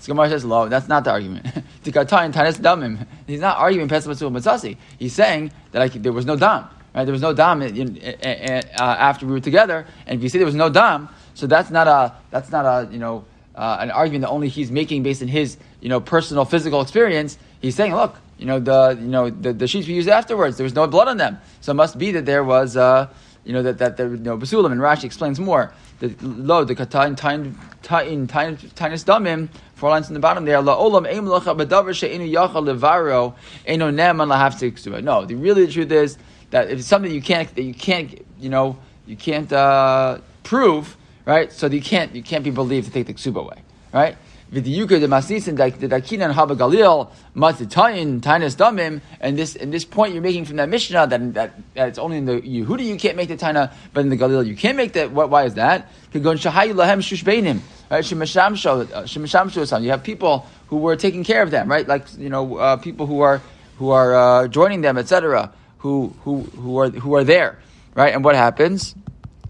So 0.00 0.12
Gemara 0.12 0.28
says, 0.28 0.44
"Lo, 0.44 0.68
that's 0.68 0.88
not 0.88 1.04
the 1.04 1.10
argument." 1.10 1.46
He's 1.84 3.40
not 3.40 3.56
arguing 3.56 3.88
pesach 3.88 4.12
pasuach 4.12 4.30
matzasi. 4.30 4.76
He's 4.98 5.14
saying 5.14 5.50
that 5.72 5.80
I, 5.80 5.88
there 5.88 6.12
was 6.12 6.26
no 6.26 6.36
dam. 6.36 6.68
Right? 6.94 7.04
There 7.04 7.12
was 7.12 7.22
no 7.22 7.32
dam 7.32 7.62
in, 7.62 7.76
in, 7.76 7.96
in, 7.96 8.62
uh, 8.78 8.82
after 8.82 9.24
we 9.24 9.32
were 9.32 9.40
together, 9.40 9.86
and 10.06 10.18
if 10.18 10.22
you 10.22 10.28
say 10.28 10.38
there 10.38 10.46
was 10.46 10.54
no 10.54 10.68
dam, 10.68 11.08
so 11.32 11.46
that's 11.46 11.70
not 11.70 11.86
a 11.88 12.14
that's 12.30 12.50
not 12.50 12.66
a 12.66 12.92
you 12.92 12.98
know 12.98 13.24
uh, 13.58 13.78
an 13.80 13.90
argument 13.90 14.22
that 14.22 14.30
only 14.30 14.48
he's 14.48 14.70
making 14.70 15.02
based 15.02 15.20
on 15.20 15.28
his 15.28 15.58
you 15.80 15.88
know 15.88 16.00
personal 16.00 16.44
physical 16.44 16.80
experience. 16.80 17.36
He's 17.60 17.74
saying, 17.74 17.92
look, 17.92 18.16
you 18.38 18.46
know 18.46 18.60
the 18.60 18.96
you 19.00 19.08
know 19.08 19.30
the, 19.30 19.52
the 19.52 19.66
sheets 19.66 19.88
we 19.88 19.94
used 19.94 20.08
afterwards, 20.08 20.56
there 20.56 20.64
was 20.64 20.74
no 20.74 20.86
blood 20.86 21.08
on 21.08 21.16
them, 21.16 21.38
so 21.60 21.72
it 21.72 21.74
must 21.74 21.98
be 21.98 22.12
that 22.12 22.24
there 22.24 22.44
was 22.44 22.76
uh, 22.76 23.08
you 23.44 23.52
know 23.52 23.62
that 23.62 23.78
that 23.78 23.96
there 23.96 24.08
was 24.08 24.20
no 24.20 24.38
basulim. 24.38 24.70
And 24.70 24.80
Rashi 24.80 25.04
explains 25.04 25.40
more. 25.40 25.72
The 25.98 26.14
lo 26.20 26.62
the 26.62 26.76
tain 26.76 27.16
tainis 27.16 27.56
damim 27.82 29.48
four 29.74 29.90
lines 29.90 30.06
in 30.06 30.14
the 30.14 30.20
bottom 30.20 30.44
there. 30.44 30.62
La 30.62 30.76
olam 30.76 31.08
aim 31.08 31.24
lacha 31.24 31.58
bedavar 31.58 31.94
she'enu 31.94 32.32
yachal 32.32 32.64
levaro 32.64 33.34
eno 33.66 33.90
neman 33.90 34.28
lahavtik 34.28 35.02
No, 35.02 35.24
the 35.24 35.34
really 35.34 35.66
the 35.66 35.72
truth 35.72 35.90
is 35.90 36.16
that 36.50 36.70
if 36.70 36.78
it's 36.78 36.88
something 36.88 37.10
you 37.10 37.22
can't 37.22 37.52
that 37.56 37.62
you 37.62 37.74
can't 37.74 38.24
you 38.38 38.50
know 38.50 38.78
you 39.04 39.16
can't 39.16 39.52
uh, 39.52 40.18
prove 40.44 40.96
right? 41.28 41.52
So 41.52 41.66
you 41.66 41.82
can't 41.82 42.14
you 42.14 42.22
can't 42.22 42.42
be 42.42 42.50
believed 42.50 42.86
to 42.86 42.92
take 42.92 43.06
the 43.06 43.14
ksuba 43.14 43.42
away, 43.42 43.62
right? 43.92 44.16
V'diyuka 44.50 44.98
the 44.98 45.08
masnisin 45.08 45.56
the 45.78 45.88
dakinan 45.88 46.32
haba 46.32 46.56
galil 46.56 47.10
matitayin 47.36 48.20
tainas 48.22 48.56
damim, 48.56 49.02
and 49.20 49.38
this 49.38 49.54
and 49.54 49.70
this 49.70 49.84
point 49.84 50.14
you're 50.14 50.22
making 50.22 50.46
from 50.46 50.56
that 50.56 50.70
mishnah 50.70 51.06
that, 51.06 51.34
that, 51.34 51.52
that 51.74 51.88
it's 51.88 51.98
only 51.98 52.16
in 52.16 52.24
the 52.24 52.40
Yehuda 52.40 52.82
you 52.82 52.96
can't 52.96 53.14
make 53.14 53.28
the 53.28 53.36
taina, 53.36 53.70
but 53.92 54.00
in 54.00 54.08
the 54.08 54.16
galil 54.16 54.44
you 54.46 54.56
can't 54.56 54.78
make 54.78 54.94
that. 54.94 55.12
What, 55.12 55.28
why 55.28 55.44
is 55.44 55.54
that? 55.54 55.92
Kagon 56.12 56.38
shahayu 56.38 56.72
lahem 56.72 57.00
shushbeinim, 57.00 57.60
right? 57.90 58.02
Shemashamsho, 58.02 59.72
uh, 59.72 59.78
you 59.80 59.90
have 59.90 60.02
people 60.02 60.46
who 60.68 60.78
were 60.78 60.96
taking 60.96 61.24
care 61.24 61.42
of 61.42 61.50
them, 61.50 61.70
right? 61.70 61.86
Like 61.86 62.06
you 62.16 62.30
know 62.30 62.56
uh, 62.56 62.76
people 62.78 63.04
who 63.04 63.20
are 63.20 63.42
who 63.76 63.90
are 63.90 64.14
uh, 64.14 64.48
joining 64.48 64.80
them, 64.80 64.96
etc. 64.96 65.52
Who 65.78 66.14
who 66.24 66.40
who 66.40 66.78
are 66.78 66.88
who 66.88 67.16
are 67.16 67.24
there, 67.24 67.58
right? 67.94 68.14
And 68.14 68.24
what 68.24 68.34
happens? 68.34 68.94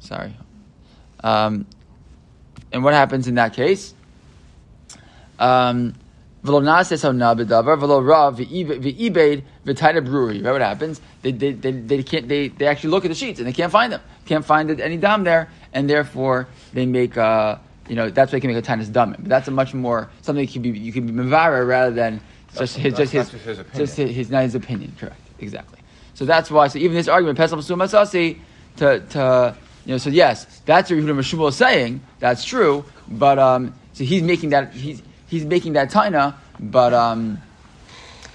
Sorry, 0.00 0.34
um, 1.22 1.66
and 2.72 2.84
what 2.84 2.94
happens 2.94 3.28
in 3.28 3.36
that 3.36 3.54
case? 3.54 3.94
Um, 5.38 5.94
Right? 10.40 10.52
What 10.52 10.60
happens? 10.60 11.00
They, 11.22 11.32
they, 11.32 11.52
they, 11.52 11.72
they, 11.72 12.02
can't, 12.02 12.28
they, 12.28 12.48
they 12.48 12.66
actually 12.66 12.90
look 12.90 13.04
at 13.04 13.08
the 13.08 13.14
sheets 13.14 13.38
and 13.38 13.48
they 13.48 13.52
can't 13.52 13.72
find 13.72 13.92
them. 13.92 14.00
Can't 14.26 14.44
find 14.44 14.80
any 14.80 14.96
dam 14.96 15.24
there, 15.24 15.50
and 15.72 15.88
therefore 15.88 16.48
they 16.72 16.86
make 16.86 17.16
uh, 17.16 17.56
you 17.88 17.96
know 17.96 18.10
that's 18.10 18.30
why 18.30 18.36
they 18.36 18.40
can 18.40 18.52
make 18.52 18.62
a 18.62 18.66
tinus 18.66 18.88
dam. 18.88 19.16
But 19.18 19.24
that's 19.24 19.48
a 19.48 19.50
much 19.50 19.74
more 19.74 20.10
something 20.20 20.46
you 20.46 20.52
can 20.52 20.62
be 20.62 20.78
you 20.78 20.92
can 20.92 21.06
be 21.06 21.12
mavara 21.12 21.66
rather 21.66 21.94
than 21.94 22.20
just 22.56 22.76
his 22.76 22.94
just 22.94 23.12
his, 23.12 23.30
just 23.30 23.44
his 23.44 23.58
opinion. 23.58 23.78
just 23.78 23.96
his, 23.96 24.14
his, 24.14 24.30
not 24.30 24.42
his 24.42 24.54
opinion. 24.54 24.92
Correct, 24.98 25.20
exactly. 25.38 25.80
So 26.14 26.24
that's 26.24 26.50
why. 26.50 26.68
So 26.68 26.78
even 26.78 26.96
this 26.96 27.08
argument, 27.08 27.38
pesach 27.38 27.58
masasi, 27.58 28.38
to 28.76 29.00
to 29.00 29.56
you 29.88 29.94
know, 29.94 29.98
so 29.98 30.10
yes, 30.10 30.44
that's 30.66 30.90
what 30.90 30.98
Yehuda 30.98 31.18
Meshubal 31.18 31.48
is 31.48 31.56
saying. 31.56 32.02
That's 32.18 32.44
true, 32.44 32.84
but 33.08 33.38
um, 33.38 33.72
so 33.94 34.04
he's 34.04 34.22
making 34.22 34.50
that 34.50 34.74
he's 34.74 35.02
he's 35.28 35.46
making 35.46 35.72
that 35.72 35.90
taina, 35.90 36.34
but 36.60 36.92
um, 36.92 37.40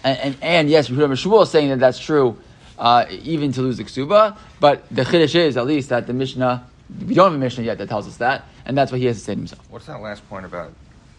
and, 0.04 0.18
and, 0.20 0.38
and 0.42 0.70
yes, 0.72 0.90
Yehuda 0.90 1.12
Meshubal 1.12 1.44
is 1.44 1.52
saying 1.52 1.70
that 1.70 1.78
that's 1.78 2.00
true, 2.00 2.40
uh, 2.80 3.06
even 3.10 3.52
to 3.52 3.62
lose 3.62 3.78
the 3.78 3.84
ksuba. 3.84 4.36
But 4.60 4.84
the 4.90 5.04
chiddush 5.04 5.36
is 5.36 5.56
at 5.56 5.68
least 5.68 5.90
that 5.90 6.08
the 6.08 6.14
Mishnah 6.14 6.66
we 7.06 7.14
don't 7.14 7.26
have 7.26 7.36
a 7.36 7.38
Mishnah 7.38 7.64
yet 7.64 7.78
that 7.78 7.88
tells 7.88 8.08
us 8.08 8.18
that, 8.18 8.46
and 8.66 8.76
that's 8.76 8.92
what 8.92 9.00
he 9.00 9.06
has 9.06 9.18
to 9.18 9.24
say 9.24 9.34
to 9.36 9.40
himself. 9.40 9.62
What's 9.70 9.86
that 9.86 10.02
last 10.02 10.28
point 10.28 10.48
about 10.48 10.74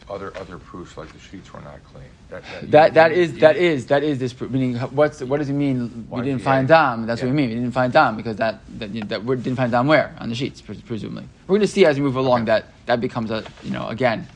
other 0.09 0.37
other 0.37 0.59
proofs 0.59 0.97
like 0.97 1.13
the 1.13 1.19
sheets 1.19 1.53
were 1.53 1.61
not 1.61 1.83
clean? 1.93 2.05
That 2.29 2.43
that, 2.43 2.71
that, 2.71 2.95
that 2.95 3.13
is 3.13 3.35
that 3.39 3.57
is 3.57 3.87
that 3.87 4.03
is 4.03 4.19
this 4.19 4.33
proof. 4.33 4.51
Meaning, 4.51 4.77
what's 4.77 5.21
what 5.21 5.39
does 5.39 5.49
it 5.49 5.55
mean? 5.55 6.07
we 6.11 6.23
didn't 6.23 6.43
find 6.43 6.69
dam. 6.69 7.07
That's 7.07 7.21
yeah. 7.21 7.27
what 7.27 7.35
we 7.35 7.37
mean. 7.37 7.49
We 7.51 7.55
didn't 7.57 7.73
find 7.73 7.93
dam 7.93 8.17
because 8.17 8.37
that 8.37 8.61
that, 8.79 8.91
you 8.91 9.01
know, 9.01 9.07
that 9.09 9.25
we 9.25 9.37
didn't 9.37 9.57
find 9.57 9.71
dam 9.73 9.87
where 9.87 10.15
on 10.19 10.29
the 10.29 10.35
sheets 10.35 10.61
presumably. 10.61 11.25
We're 11.47 11.55
going 11.55 11.61
to 11.61 11.67
see 11.67 11.85
as 11.87 11.97
we 11.97 12.03
move 12.03 12.17
along 12.17 12.43
okay. 12.43 12.47
that 12.47 12.65
that 12.87 13.01
becomes 13.01 13.31
a 13.31 13.45
you 13.63 13.71
know 13.71 13.89
again, 13.89 14.27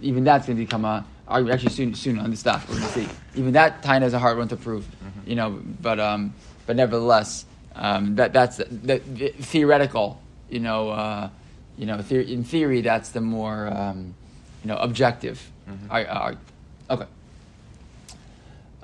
even 0.00 0.24
that's 0.24 0.46
going 0.46 0.58
to 0.58 0.64
become 0.64 0.84
a 0.84 1.04
actually 1.28 1.70
soon 1.70 1.94
soon 1.94 2.18
on 2.18 2.30
the 2.30 2.36
stuff 2.36 2.68
we're 2.68 2.76
going 2.76 2.86
to 2.86 2.92
see. 2.92 3.08
Even 3.34 3.52
that 3.52 3.82
time 3.82 4.02
is 4.02 4.14
a 4.14 4.18
hard 4.18 4.38
one 4.38 4.48
to 4.48 4.56
prove. 4.56 4.84
Mm-hmm. 4.84 5.30
You 5.30 5.36
know, 5.36 5.62
but 5.80 6.00
um, 6.00 6.34
but 6.66 6.76
nevertheless, 6.76 7.46
um, 7.74 8.16
that 8.16 8.32
that's 8.32 8.56
the, 8.56 8.64
the, 8.64 8.98
the 8.98 9.28
theoretical. 9.28 10.20
You 10.50 10.60
know. 10.60 10.90
Uh, 10.90 11.30
you 11.76 11.86
know, 11.86 11.96
theor- 11.98 12.28
in 12.28 12.44
theory, 12.44 12.80
that's 12.80 13.10
the 13.10 13.20
more, 13.20 13.68
um, 13.68 14.14
you 14.62 14.68
know, 14.68 14.76
objective. 14.76 15.50
Mhm. 15.68 15.90
ar- 15.90 16.06
ar- 16.06 16.36
okay. 16.90 17.06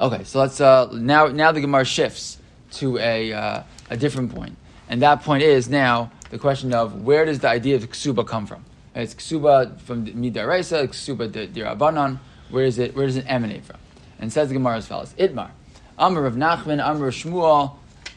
Okay, 0.00 0.24
so 0.24 0.38
let's 0.40 0.60
uh, 0.60 0.88
now 0.92 1.26
now 1.26 1.50
the 1.52 1.60
Gemara 1.60 1.84
shifts 1.84 2.38
to 2.72 2.98
a 2.98 3.32
uh, 3.32 3.62
a 3.90 3.96
different 3.96 4.32
point, 4.34 4.56
and 4.88 5.02
that 5.02 5.22
point 5.24 5.42
is 5.42 5.68
now 5.68 6.10
the 6.30 6.38
question 6.38 6.72
of 6.72 7.02
where 7.02 7.24
does 7.24 7.40
the 7.40 7.48
idea 7.48 7.74
of 7.76 7.90
ksuba 7.90 8.26
come 8.26 8.46
from? 8.46 8.64
It's 8.94 9.14
ksuba 9.14 9.80
from 9.80 10.06
midaraisa, 10.06 10.86
ksuba 10.88 11.30
dirabanan. 11.48 12.18
Where 12.50 12.64
is 12.64 12.78
it? 12.78 12.94
Where 12.96 13.06
does 13.06 13.16
it 13.16 13.24
emanate 13.28 13.64
from? 13.64 13.78
And 14.20 14.32
says 14.32 14.48
the 14.48 14.54
Gemara 14.54 14.76
as 14.76 14.86
follows: 14.86 15.14
Itmar, 15.18 15.50
Amr 15.98 16.26
of 16.26 16.34
Nachman, 16.34 16.84
Amr 16.84 17.08
of 17.08 17.14
Shmuel, 17.14 17.74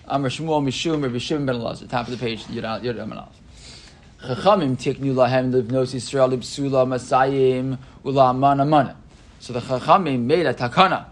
Amr 0.08 0.27
of 0.27 0.34
Shmuel 0.34 0.63
Mishum, 0.63 1.01
Rabbi 1.01 1.18
Shimon 1.18 1.46
ben 1.48 1.56
Elazar. 1.56 1.89
Top 1.89 2.08
of 2.08 2.12
the 2.12 2.24
page, 2.24 2.44
Yud 2.46 2.63
Yud. 2.84 3.27
Chachamim 4.22 4.78
tiknu 4.78 5.13
lahem 5.16 5.51
livnos 5.51 5.94
Yisrael 5.96 6.32
libsula 6.38 6.86
masayim 6.86 7.78
ula 8.04 8.34
mana 8.34 8.66
mana. 8.66 8.96
So 9.40 9.54
the 9.54 9.60
Chachamim 9.62 10.22
made 10.24 10.46
a 10.46 10.54
takana 10.54 11.06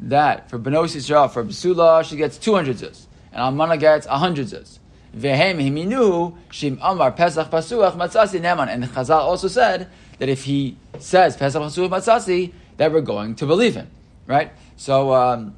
that 0.00 0.48
for 0.50 0.58
Benos 0.58 0.96
Yisrael, 0.96 1.30
for 1.30 1.44
Basula, 1.44 2.04
she 2.04 2.16
gets 2.16 2.38
200 2.38 2.76
zuz, 2.76 3.06
and 3.32 3.40
Almana 3.40 3.78
gets 3.78 4.06
100 4.06 4.46
zuz. 4.46 4.78
Vehem 5.16 5.58
himinu 5.62 6.36
shim 6.50 6.78
amar 6.82 7.12
pesach 7.12 7.50
pasuach 7.50 7.96
matzasi 7.96 8.40
neman. 8.40 8.68
And 8.68 8.84
Chazal 8.84 9.20
also 9.20 9.46
said 9.48 9.88
that 10.18 10.28
if 10.28 10.44
he 10.44 10.76
says 10.98 11.36
pesach 11.36 11.62
pasuach 11.62 11.88
matzasi, 11.90 12.52
that 12.78 12.90
we're 12.92 13.00
going 13.02 13.34
to 13.36 13.46
believe 13.46 13.74
him, 13.76 13.88
right? 14.26 14.50
So 14.76 15.12
um, 15.12 15.54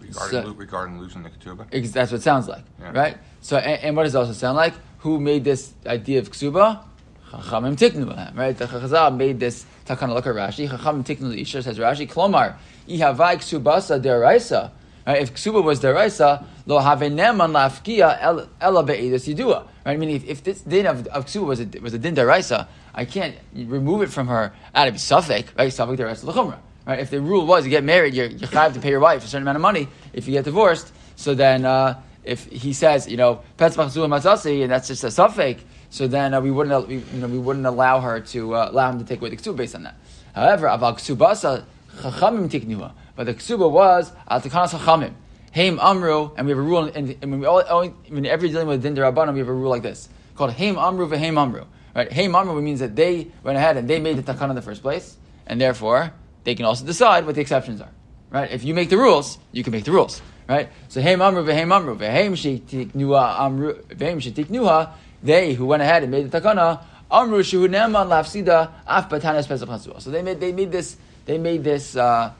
Regarding, 0.00 0.42
So- 0.44 0.52
regarding 0.54 0.98
losing 1.00 1.22
the 1.22 1.30
ketubah? 1.30 1.66
ex- 1.72 1.90
that's 1.90 2.12
what 2.12 2.18
it 2.20 2.22
sounds 2.22 2.46
like, 2.48 2.62
Yeah. 2.80 2.92
right? 2.92 3.18
So 3.40 3.56
and, 3.56 3.82
and 3.82 3.96
what 3.96 4.04
does 4.04 4.14
it 4.14 4.18
also 4.18 4.32
sound 4.32 4.56
like? 4.56 4.74
Who 5.00 5.18
made 5.18 5.44
this 5.44 5.72
idea 5.86 6.18
of 6.18 6.30
ksuba? 6.30 6.84
Chachamim 7.30 7.76
tiknu 7.76 8.36
right? 8.36 8.56
The 8.56 8.66
Chazal 8.66 9.16
made 9.16 9.40
this 9.40 9.64
takana. 9.86 10.16
At 10.16 10.24
Rashi. 10.24 10.68
Chachamim 10.68 11.04
tiknu 11.04 11.38
isha 11.40 11.62
says 11.62 11.78
Rashi. 11.78 12.06
Klomar 12.08 12.56
ihavai 12.88 13.36
ksubasa 13.36 14.02
deraisa. 14.02 14.72
Right? 15.06 15.22
If 15.22 15.32
ksuba 15.34 15.64
was 15.64 15.80
deraisa, 15.80 16.44
lo 16.66 16.80
haveneman 16.80 17.52
lafkia 17.52 18.46
ela 18.60 18.82
be'edus 18.82 19.34
yidua. 19.34 19.66
Right? 19.86 19.98
Meaning, 19.98 20.16
if, 20.16 20.28
if 20.28 20.44
this 20.44 20.60
din 20.60 20.86
of, 20.86 21.06
of 21.06 21.24
ksuba 21.24 21.46
was 21.46 21.60
a, 21.60 21.66
was 21.80 21.94
a 21.94 21.98
din 21.98 22.14
deraisa, 22.14 22.68
I 22.94 23.06
can't 23.06 23.36
remove 23.54 24.02
it 24.02 24.10
from 24.10 24.26
her 24.26 24.52
out 24.74 24.88
of 24.88 24.94
safek, 24.96 25.56
right? 25.56 25.72
Safek 25.72 25.96
deraisa 25.96 26.24
l'chumra. 26.24 26.58
Right? 26.86 26.98
If 26.98 27.10
the 27.10 27.22
rule 27.22 27.46
was 27.46 27.64
you 27.64 27.70
get 27.70 27.84
married, 27.84 28.12
you're, 28.12 28.26
you're 28.26 28.48
to 28.48 28.80
pay 28.80 28.90
your 28.90 29.00
wife 29.00 29.24
a 29.24 29.26
certain 29.26 29.42
amount 29.42 29.56
of 29.56 29.62
money. 29.62 29.88
If 30.12 30.26
you 30.26 30.34
get 30.34 30.44
divorced, 30.44 30.92
so 31.16 31.34
then 31.34 31.64
uh, 31.64 32.00
if 32.24 32.46
he 32.46 32.72
says, 32.72 33.08
you 33.08 33.16
know, 33.16 33.40
matzasi, 33.58 34.62
and 34.62 34.72
that's 34.72 34.88
just 34.88 35.04
a 35.04 35.08
safek, 35.08 35.60
so 35.88 36.06
then 36.06 36.34
uh, 36.34 36.40
we 36.40 36.50
wouldn't, 36.50 36.88
we, 36.88 36.96
you 36.96 37.20
know, 37.20 37.26
we 37.26 37.38
wouldn't 37.38 37.66
allow 37.66 38.00
her 38.00 38.20
to 38.20 38.54
uh, 38.54 38.70
allow 38.70 38.90
him 38.90 38.98
to 38.98 39.04
take 39.04 39.20
away 39.20 39.30
the 39.30 39.36
ksuba 39.36 39.56
based 39.56 39.74
on 39.74 39.82
that. 39.84 39.96
However, 40.34 40.66
aval 40.66 40.94
ksubasa 40.94 41.64
chachamim 41.96 42.48
tiknuha, 42.48 42.92
but 43.16 43.26
the 43.26 43.34
ksuba 43.34 43.70
was 43.70 44.12
al 44.28 44.40
tekanas 44.40 44.78
chachamim. 44.78 45.14
Haim 45.52 45.80
amru, 45.80 46.30
and 46.36 46.46
we 46.46 46.52
have 46.52 46.58
a 46.58 46.62
rule, 46.62 46.84
and, 46.84 47.16
and 47.20 47.30
when 47.30 47.40
we 47.40 47.46
all, 47.46 47.62
all 47.62 47.88
when 48.08 48.24
every 48.24 48.50
dealing 48.50 48.68
with 48.68 48.82
din 48.82 48.94
derabanan, 48.94 49.32
we 49.32 49.40
have 49.40 49.48
a 49.48 49.52
rule 49.52 49.70
like 49.70 49.82
this 49.82 50.08
called 50.40 50.52
haim 50.52 50.78
amru 50.78 51.06
v'haim 51.08 51.38
amru. 51.38 51.64
Right? 51.94 52.10
Haim 52.12 52.34
amru 52.34 52.62
means 52.62 52.80
that 52.80 52.96
they 52.96 53.30
went 53.42 53.58
ahead 53.58 53.76
and 53.76 53.88
they 53.88 54.00
made 54.00 54.16
the 54.16 54.22
takana 54.22 54.50
in 54.50 54.56
the 54.56 54.62
first 54.62 54.80
place, 54.80 55.16
and 55.46 55.60
therefore 55.60 56.12
they 56.44 56.54
can 56.54 56.64
also 56.64 56.84
decide 56.84 57.26
what 57.26 57.34
the 57.34 57.40
exceptions 57.42 57.80
are. 57.80 57.90
Right? 58.30 58.50
If 58.50 58.64
you 58.64 58.72
make 58.74 58.90
the 58.90 58.96
rules, 58.96 59.38
you 59.52 59.64
can 59.64 59.72
make 59.72 59.84
the 59.84 59.92
rules. 59.92 60.22
Right? 60.50 60.68
So 60.88 61.00
haim 61.00 61.22
amru 61.22 61.44
v'haim 61.44 61.72
amru 61.72 61.96
v'haim 61.96 62.32
shetiknuha 62.32 63.38
amru 63.38 63.74
v'haim 63.74 64.16
shetiknuha. 64.20 64.90
They 65.22 65.54
who 65.54 65.64
went 65.64 65.80
ahead 65.80 66.02
and 66.02 66.10
made 66.10 66.28
the 66.28 66.40
takana 66.40 66.82
amru 67.08 67.44
shehu 67.44 67.68
neman 67.68 68.08
lafsida 68.08 68.72
af 68.84 69.08
batanas 69.08 69.46
pesach. 69.46 70.00
So 70.00 70.10
they 70.10 70.22
made 70.22 70.40
they 70.40 70.50
made 70.50 70.72
this 70.72 70.96
they 71.26 71.38
made 71.38 71.62
this 71.62 71.94
uh, 71.94 72.32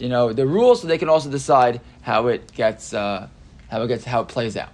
you 0.00 0.08
know 0.08 0.32
the 0.32 0.46
rules 0.46 0.80
so 0.80 0.88
they 0.88 0.96
can 0.96 1.10
also 1.10 1.30
decide 1.30 1.82
how 2.00 2.28
it 2.28 2.50
gets 2.54 2.94
uh, 2.94 3.28
how 3.68 3.82
it 3.82 3.88
gets 3.88 4.06
how 4.06 4.22
it 4.22 4.28
plays 4.28 4.56
out. 4.56 4.70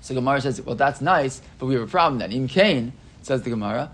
So 0.00 0.14
Gemara 0.14 0.40
says, 0.40 0.62
well, 0.62 0.76
that's 0.76 1.00
nice, 1.00 1.42
but 1.58 1.66
we 1.66 1.74
have 1.74 1.82
a 1.82 1.86
problem 1.86 2.20
then. 2.20 2.32
Im 2.32 2.48
Kain, 2.48 2.92
says 3.22 3.42
the 3.42 3.50
Gemara. 3.50 3.90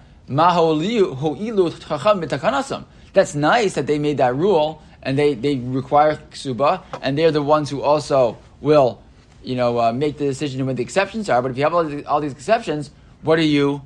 That's 3.12 3.34
nice 3.34 3.74
that 3.74 3.86
they 3.86 3.98
made 3.98 4.18
that 4.18 4.36
rule, 4.36 4.82
and 5.06 5.16
they, 5.16 5.34
they 5.34 5.54
require 5.54 6.16
ksuba, 6.32 6.82
and 7.00 7.16
they're 7.16 7.30
the 7.30 7.40
ones 7.40 7.70
who 7.70 7.80
also 7.80 8.36
will, 8.60 9.00
you 9.44 9.54
know, 9.54 9.78
uh, 9.78 9.92
make 9.92 10.18
the 10.18 10.26
decision 10.26 10.66
when 10.66 10.74
the 10.74 10.82
exceptions 10.82 11.30
are. 11.30 11.40
But 11.40 11.52
if 11.52 11.56
you 11.56 11.62
have 11.62 11.72
all 11.72 11.84
these, 11.84 12.04
all 12.06 12.20
these 12.20 12.32
exceptions, 12.32 12.90
what 13.22 13.38
are 13.38 13.42
you 13.42 13.82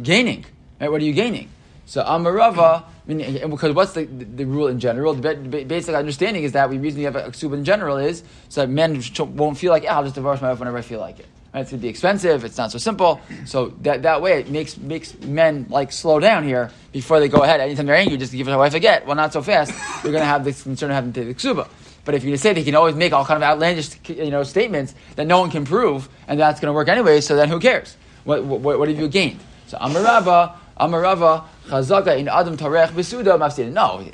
gaining? 0.00 0.46
Right? 0.80 0.88
What 0.88 1.02
are 1.02 1.04
you 1.04 1.12
gaining? 1.12 1.50
So 1.86 2.04
Amar 2.06 2.32
Rava, 2.32 2.84
I 2.86 3.12
mean, 3.12 3.50
because 3.50 3.74
what's 3.74 3.94
the, 3.94 4.04
the, 4.04 4.24
the 4.24 4.44
rule 4.44 4.68
in 4.68 4.78
general? 4.78 5.12
The 5.12 5.34
ba- 5.34 5.34
ba- 5.34 5.64
basic 5.64 5.92
understanding 5.96 6.44
is 6.44 6.52
that 6.52 6.70
the 6.70 6.78
reason 6.78 7.00
you 7.00 7.06
have 7.06 7.16
a 7.16 7.22
ksuba 7.30 7.54
in 7.54 7.64
general 7.64 7.96
is 7.96 8.22
so 8.48 8.60
that 8.60 8.68
men 8.68 9.02
won't 9.18 9.58
feel 9.58 9.72
like, 9.72 9.82
yeah, 9.82 9.96
I'll 9.96 10.04
just 10.04 10.14
divorce 10.14 10.40
my 10.40 10.50
wife 10.50 10.60
whenever 10.60 10.78
I 10.78 10.82
feel 10.82 11.00
like 11.00 11.18
it. 11.18 11.26
Uh, 11.52 11.58
right? 11.58 11.60
It's 11.62 11.70
going 11.70 11.80
to 11.80 11.82
be 11.82 11.88
expensive. 11.88 12.44
It's 12.44 12.56
not 12.56 12.70
so 12.70 12.78
simple. 12.78 13.20
So 13.44 13.68
that, 13.82 14.02
that 14.02 14.22
way, 14.22 14.40
it 14.40 14.50
makes 14.50 14.76
makes 14.76 15.18
men 15.20 15.66
like 15.68 15.92
slow 15.92 16.20
down 16.20 16.44
here 16.44 16.70
before 16.92 17.20
they 17.20 17.28
go 17.28 17.42
ahead. 17.42 17.60
Anytime 17.60 17.86
they're 17.86 17.96
angry, 17.96 18.16
just 18.16 18.32
give 18.32 18.46
their 18.46 18.58
wife 18.58 18.74
a 18.74 18.80
get. 18.80 19.06
Well, 19.06 19.16
not 19.16 19.32
so 19.32 19.42
fast. 19.42 19.72
They're 20.02 20.12
going 20.12 20.22
to 20.22 20.26
have 20.26 20.44
this 20.44 20.62
concern 20.62 20.90
of 20.90 20.94
having 20.94 21.12
to 21.12 21.24
take 21.24 21.36
the 21.36 21.48
ksuba. 21.48 21.68
But 22.04 22.14
if 22.14 22.24
you 22.24 22.36
say 22.36 22.52
they 22.52 22.64
can 22.64 22.74
always 22.74 22.94
make 22.94 23.12
all 23.12 23.24
kind 23.24 23.36
of 23.36 23.42
outlandish, 23.42 23.90
you 24.08 24.30
know, 24.30 24.42
statements 24.42 24.94
that 25.16 25.26
no 25.26 25.40
one 25.40 25.50
can 25.50 25.64
prove, 25.64 26.08
and 26.28 26.40
that's 26.40 26.60
going 26.60 26.68
to 26.68 26.72
work 26.72 26.88
anyway, 26.88 27.20
so 27.20 27.36
then 27.36 27.48
who 27.48 27.60
cares? 27.60 27.96
What, 28.24 28.44
what, 28.44 28.78
what 28.78 28.88
have 28.88 28.98
you 28.98 29.08
gained? 29.08 29.40
So 29.66 29.76
Amar 29.80 30.02
Rava, 30.02 30.54
Amarava, 30.78 31.44
Chazaka 31.66 32.18
in 32.18 32.28
Adam 32.28 32.56
Tarech 32.56 32.88
Besuda 32.88 33.38
Mafsida. 33.38 33.70
No, 33.70 34.04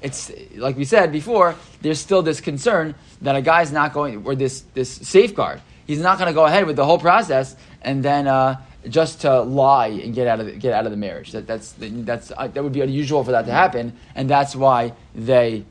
it's 0.00 0.32
like 0.56 0.76
we 0.76 0.84
said 0.84 1.12
before. 1.12 1.54
There's 1.82 2.00
still 2.00 2.22
this 2.22 2.40
concern 2.40 2.94
that 3.20 3.36
a 3.36 3.42
guy's 3.42 3.72
not 3.72 3.92
going, 3.92 4.24
or 4.24 4.34
this 4.34 4.62
this 4.72 4.90
safeguard. 4.90 5.60
He's 5.86 6.00
not 6.00 6.18
going 6.18 6.28
to 6.28 6.34
go 6.34 6.46
ahead 6.46 6.66
with 6.66 6.76
the 6.76 6.84
whole 6.84 6.98
process 6.98 7.56
and 7.82 8.02
then 8.02 8.26
uh, 8.26 8.60
just 8.88 9.20
to 9.22 9.40
lie 9.42 9.88
and 9.88 10.14
get 10.14 10.26
out 10.26 10.40
of 10.40 10.46
the, 10.46 10.52
get 10.52 10.72
out 10.72 10.84
of 10.86 10.90
the 10.90 10.96
marriage. 10.96 11.32
That 11.32 11.46
that's 11.46 11.74
that's 11.78 12.32
uh, 12.36 12.48
that 12.48 12.62
would 12.62 12.72
be 12.72 12.80
unusual 12.80 13.22
for 13.24 13.32
that 13.32 13.46
to 13.46 13.52
happen, 13.52 13.96
and 14.14 14.28
that's 14.28 14.56
why 14.56 14.92
they 15.14 15.64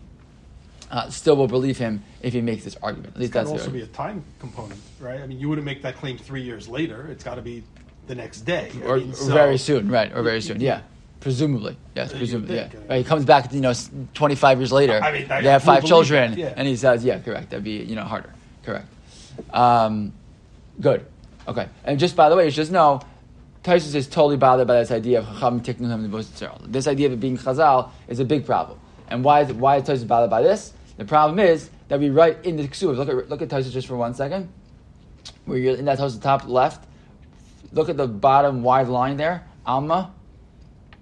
uh, 0.92 1.10
still 1.10 1.36
will 1.36 1.48
believe 1.48 1.78
him 1.78 2.04
if 2.22 2.34
he 2.34 2.42
makes 2.42 2.64
this 2.64 2.78
argument. 2.82 3.10
At 3.10 3.14
It's 3.16 3.20
least 3.22 3.34
got 3.34 3.40
that's 3.46 3.52
also 3.52 3.72
be 3.72 3.82
a 3.82 3.88
time 3.88 4.24
component, 4.40 4.80
right? 5.00 5.22
I 5.22 5.28
mean, 5.28 5.40
you 5.40 5.50
wouldn't 5.50 5.66
make 5.66 5.82
that 5.82 5.96
claim 5.96 6.18
three 6.18 6.42
years 6.44 6.68
later. 6.68 7.08
It's 7.10 7.24
got 7.24 7.36
to 7.36 7.42
be 7.42 7.64
the 8.08 8.16
next 8.16 8.42
day. 8.42 8.72
I 8.76 8.86
or, 8.86 8.98
mean, 8.98 9.12
or 9.12 9.16
so- 9.16 9.34
very 9.34 9.58
soon, 9.58 9.90
right? 9.90 10.12
Or 10.14 10.22
very 10.24 10.42
soon, 10.42 10.60
yeah. 10.62 10.82
Presumably, 11.20 11.78
yes, 11.96 12.12
presumably, 12.12 12.56
yeah. 12.58 12.68
think, 12.68 12.84
uh, 12.84 12.88
Right, 12.90 12.98
he 12.98 13.04
comes 13.06 13.24
back, 13.24 13.54
you 13.54 13.62
know, 13.62 13.74
twenty-five 14.14 14.60
years 14.60 14.74
later. 14.74 15.00
I 15.02 15.12
mean, 15.14 15.32
I- 15.32 15.42
they 15.42 15.50
have 15.50 15.64
five 15.64 15.86
children? 15.86 16.38
Yeah. 16.38 16.54
and 16.58 16.68
he 16.68 16.76
says, 16.76 17.06
"Yeah, 17.06 17.20
correct." 17.20 17.50
That'd 17.52 17.64
be, 17.64 17.78
you 17.78 17.96
know, 17.96 18.04
harder. 18.04 18.34
Correct. 18.64 18.88
Um, 19.52 20.14
good. 20.80 21.06
Okay. 21.48 21.68
And 21.84 22.00
just 22.00 22.16
by 22.16 22.30
the 22.30 22.36
way, 22.36 22.50
should 22.50 22.56
just 22.56 22.72
know, 22.72 23.02
Tosfos 23.64 23.96
is 23.96 24.08
totally 24.08 24.38
bothered 24.38 24.68
by 24.68 24.80
this 24.80 24.92
idea 24.92 25.20
of 25.20 25.26
Chacham 25.26 25.62
tiknu 25.62 25.88
him 25.88 26.72
This 26.72 26.88
idea 26.88 27.08
of 27.08 27.14
it 27.14 27.20
being 27.20 27.38
Chazal 27.38 27.92
is 28.08 28.20
a 28.20 28.26
big 28.26 28.46
problem. 28.46 28.80
And 29.08 29.24
why 29.24 29.42
is 29.42 29.54
why 29.54 29.78
is 29.78 29.84
Tosfos 29.84 30.08
bothered 30.08 30.30
by 30.30 30.42
this? 30.42 30.74
The 30.98 31.06
problem 31.06 31.40
is 31.40 31.70
that 31.88 32.00
we 32.00 32.10
write 32.10 32.46
in 32.46 32.58
the 32.58 32.68
Ksuvas. 32.68 32.98
Look 32.98 33.10
at 33.10 33.30
look 33.30 33.42
at 33.42 33.50
Tosfos 33.50 33.72
just 33.72 33.88
for 33.88 33.96
one 33.96 34.14
second. 34.14 34.50
Where 35.46 35.58
you're 35.58 35.76
in 35.76 35.86
that 35.86 35.98
Tosfos 35.98 36.22
top 36.22 36.48
left. 36.48 36.86
Look 37.72 37.90
at 37.90 37.98
the 37.98 38.08
bottom 38.08 38.64
wide 38.64 38.88
line 38.88 39.18
there. 39.18 39.48
Alma. 39.66 40.14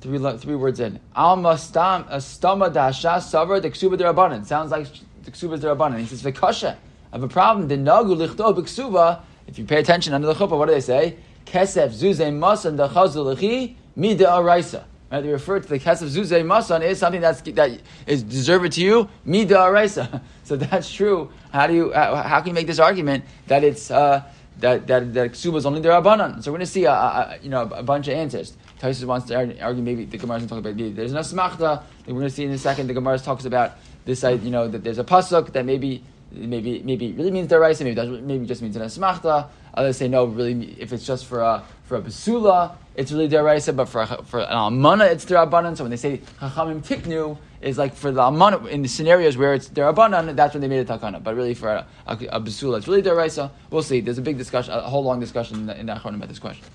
Three, 0.01 0.37
three 0.37 0.55
words 0.55 0.79
in. 0.79 0.99
Alma 1.15 1.57
stam 1.57 2.05
stama 2.05 2.73
dasha 2.73 3.19
savar 3.19 3.61
the 3.61 3.69
ksuba 3.69 3.97
derabanan. 3.97 4.45
Sounds 4.45 4.71
like 4.71 4.87
the 5.23 5.31
ksuba 5.31 5.59
derabanan. 5.59 5.99
He 5.99 6.05
says 6.05 6.23
v'kasha. 6.23 6.77
Have 7.11 7.23
a 7.23 7.27
problem. 7.27 7.67
The 7.67 7.75
nagu 7.75 8.15
b'ksuba. 8.15 9.21
If 9.47 9.59
you 9.59 9.65
pay 9.65 9.79
attention 9.79 10.13
under 10.13 10.27
the 10.27 10.33
chuppah, 10.33 10.57
what 10.57 10.67
do 10.67 10.73
they 10.73 10.79
say? 10.81 11.17
Kesef 11.45 11.89
zuzay 11.89 12.31
masan 12.31 12.77
dachazul 12.77 13.35
lechi 13.35 13.75
mida 13.95 14.25
araisa. 14.25 14.85
Right? 15.11 15.21
They 15.21 15.29
refer 15.29 15.59
to 15.59 15.67
the 15.67 15.79
kesef 15.79 16.07
zuzay 16.07 16.43
masan 16.45 16.83
is 16.83 16.99
something 16.99 17.19
that's 17.19 17.41
that 17.41 17.81
is 18.07 18.23
deserved 18.23 18.71
to 18.73 18.81
you 18.81 19.09
mida 19.25 19.55
araisa. 19.55 20.21
So 20.43 20.57
that's 20.57 20.91
true. 20.91 21.31
How 21.51 21.67
do 21.67 21.73
you 21.73 21.93
how, 21.93 22.39
can 22.39 22.47
you 22.47 22.53
make 22.53 22.67
this 22.67 22.79
argument 22.79 23.23
that 23.47 23.63
it's 23.63 23.89
uh, 23.89 24.23
that 24.59 24.85
that 24.87 25.13
that 25.13 25.31
ksuba 25.31 25.57
is 25.57 25.65
only 25.65 25.79
the 25.81 25.89
rabbanan? 25.89 26.43
So 26.43 26.51
we're 26.51 26.57
going 26.57 26.65
to 26.65 26.71
see 26.71 26.83
a, 26.85 26.91
a, 26.91 27.39
you 27.41 27.49
know 27.49 27.61
a 27.61 27.83
bunch 27.83 28.07
of 28.09 28.15
answers. 28.15 28.57
Tosfos 28.79 29.05
wants 29.05 29.27
to 29.27 29.61
argue, 29.61 29.83
maybe 29.83 30.05
the 30.05 30.17
Gemara 30.17 30.39
is 30.39 30.45
going 30.45 30.47
to 30.47 30.55
talk 30.55 30.59
about 30.59 30.75
maybe 30.75 30.91
there's 30.91 31.13
no 31.13 31.19
smachta. 31.19 31.83
We're 32.07 32.13
going 32.13 32.25
to 32.25 32.29
see 32.29 32.43
in 32.43 32.51
a 32.51 32.57
second. 32.57 32.87
The 32.87 32.93
Gemara 32.93 33.19
talks 33.19 33.45
about 33.45 33.77
this. 34.05 34.23
uh, 34.23 34.29
You 34.29 34.51
know 34.51 34.67
that 34.67 34.83
there's 34.83 34.97
a 34.97 35.03
pasuk 35.03 35.53
that 35.53 35.65
maybe 35.65 36.03
maybe 36.31 36.81
maybe 36.83 37.07
it 37.07 37.17
really 37.17 37.31
means 37.31 37.49
deraisa, 37.49 37.83
maybe 37.83 37.99
it 37.99 38.23
maybe 38.23 38.45
just 38.45 38.61
means 38.61 38.75
an 38.75 38.83
smachta. 38.83 39.47
Others 39.73 39.97
say 39.97 40.07
no, 40.07 40.25
really 40.25 40.75
if 40.79 40.91
it's 40.93 41.05
just 41.05 41.25
for 41.25 41.41
a 41.41 41.63
for 41.85 41.97
a 41.97 42.01
basula, 42.01 42.75
it's 42.95 43.11
really 43.11 43.29
deraisa, 43.29 43.75
but 43.75 43.85
for 43.85 44.01
a, 44.01 44.23
for 44.23 44.39
an 44.39 44.47
almana, 44.47 45.09
it's 45.09 45.25
derabanan. 45.25 45.77
So 45.77 45.83
when 45.83 45.91
they 45.91 45.97
say 45.97 46.21
chachamim 46.39 46.85
tiknu, 46.85 47.37
is 47.61 47.77
like 47.77 47.93
for 47.93 48.11
the 48.11 48.21
almana 48.21 48.67
in 48.67 48.81
the 48.81 48.89
scenarios 48.89 49.37
where 49.37 49.53
it's 49.53 49.69
derabanan, 49.69 50.35
that's 50.35 50.53
when 50.53 50.61
they 50.61 50.67
made 50.67 50.89
a 50.89 50.97
takana. 50.97 51.23
But 51.23 51.35
really 51.35 51.53
for 51.53 51.69
a, 51.69 51.87
a, 52.07 52.13
a 52.13 52.41
basula, 52.41 52.77
it's 52.77 52.87
really 52.87 53.03
deraisa. 53.03 53.51
We'll 53.69 53.83
see. 53.83 54.01
There's 54.01 54.17
a 54.17 54.21
big 54.21 54.37
discussion, 54.37 54.73
a 54.73 54.81
whole 54.81 55.03
long 55.03 55.19
discussion 55.19 55.57
in 55.57 55.65
the, 55.67 55.79
in 55.79 55.85
the 55.85 55.93
about 55.93 56.27
this 56.27 56.39
question. 56.39 56.65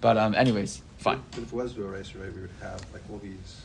But 0.00 0.16
um, 0.16 0.34
anyways, 0.34 0.82
Fine. 1.02 1.20
But 1.32 1.40
if 1.40 1.48
it 1.48 1.52
was 1.52 1.72
Doraisa, 1.74 2.22
right, 2.22 2.32
we 2.32 2.42
would 2.42 2.50
have 2.60 2.80
like 2.92 3.02
all 3.10 3.18
these, 3.18 3.62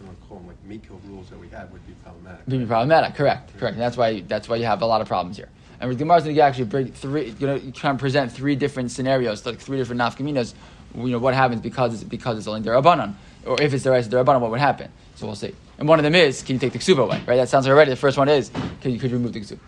I 0.00 0.06
don't 0.06 0.20
to 0.20 0.26
call 0.26 0.38
them 0.38 0.48
like 0.48 0.56
Miko 0.64 1.00
rules 1.06 1.30
that 1.30 1.38
we 1.38 1.48
have 1.48 1.70
would 1.70 1.86
be 1.86 1.92
problematic. 2.02 2.46
Would 2.46 2.60
be 2.60 2.66
problematic. 2.66 3.14
Correct. 3.14 3.56
Correct. 3.58 3.74
And 3.74 3.82
that's 3.82 3.96
why 3.96 4.20
that's 4.20 4.48
why 4.48 4.56
you 4.56 4.64
have 4.64 4.82
a 4.82 4.86
lot 4.86 5.00
of 5.00 5.08
problems 5.08 5.36
here. 5.36 5.48
And 5.80 5.90
the 5.90 5.94
Gemara's 5.96 6.24
going 6.24 6.36
to 6.36 6.42
actually 6.42 6.64
bring 6.64 6.92
three. 6.92 7.34
You 7.38 7.46
know, 7.46 7.58
try 7.72 7.90
and 7.90 7.98
present 7.98 8.32
three 8.32 8.56
different 8.56 8.90
scenarios, 8.90 9.44
like 9.46 9.58
three 9.58 9.78
different 9.78 10.00
nafkaminas. 10.00 10.54
You 10.94 11.08
know 11.08 11.18
what 11.18 11.34
happens 11.34 11.60
because 11.60 11.94
it's 11.94 12.04
because 12.04 12.38
it's 12.38 12.46
only 12.46 12.60
derabanan, 12.60 13.14
or 13.44 13.60
if 13.60 13.74
it's 13.74 13.84
deraisa 13.84 14.08
derabanan, 14.08 14.40
what 14.40 14.50
would 14.50 14.60
happen? 14.60 14.90
So 15.16 15.26
we'll 15.26 15.36
see. 15.36 15.54
And 15.78 15.88
one 15.88 15.98
of 15.98 16.04
them 16.04 16.14
is, 16.14 16.42
can 16.42 16.54
you 16.54 16.60
take 16.60 16.72
the 16.72 16.78
ksuba 16.78 17.04
away? 17.04 17.20
Right. 17.26 17.36
That 17.36 17.48
sounds 17.48 17.66
already. 17.66 17.90
The 17.90 17.96
first 17.96 18.16
one 18.16 18.28
is, 18.28 18.50
can 18.80 18.92
you 18.92 18.98
could 18.98 19.10
you 19.10 19.16
remove 19.16 19.32
the 19.32 19.40
ksuba? 19.40 19.58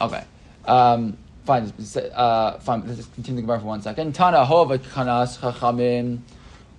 Okay. 0.00 0.24
Um, 0.66 1.16
fine. 1.44 1.72
Uh, 2.14 2.58
fine. 2.58 2.86
Let's 2.86 2.96
just 2.96 3.14
continue 3.14 3.42
the 3.42 3.46
Gemara 3.46 3.60
for 3.60 3.66
one 3.66 3.82
second. 3.82 4.14
Tana 4.14 4.44
hova 4.44 4.78
kanas 4.78 5.38
chachamim 5.38 6.20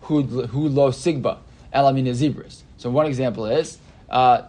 hu 0.01 0.21
lo 0.21 0.91
sigba 0.91 1.37
elamin 1.73 2.07
zibburis. 2.07 2.61
So 2.83 2.89
one 2.89 3.05
example 3.05 3.45
is 3.45 3.77
uh, 4.09 4.41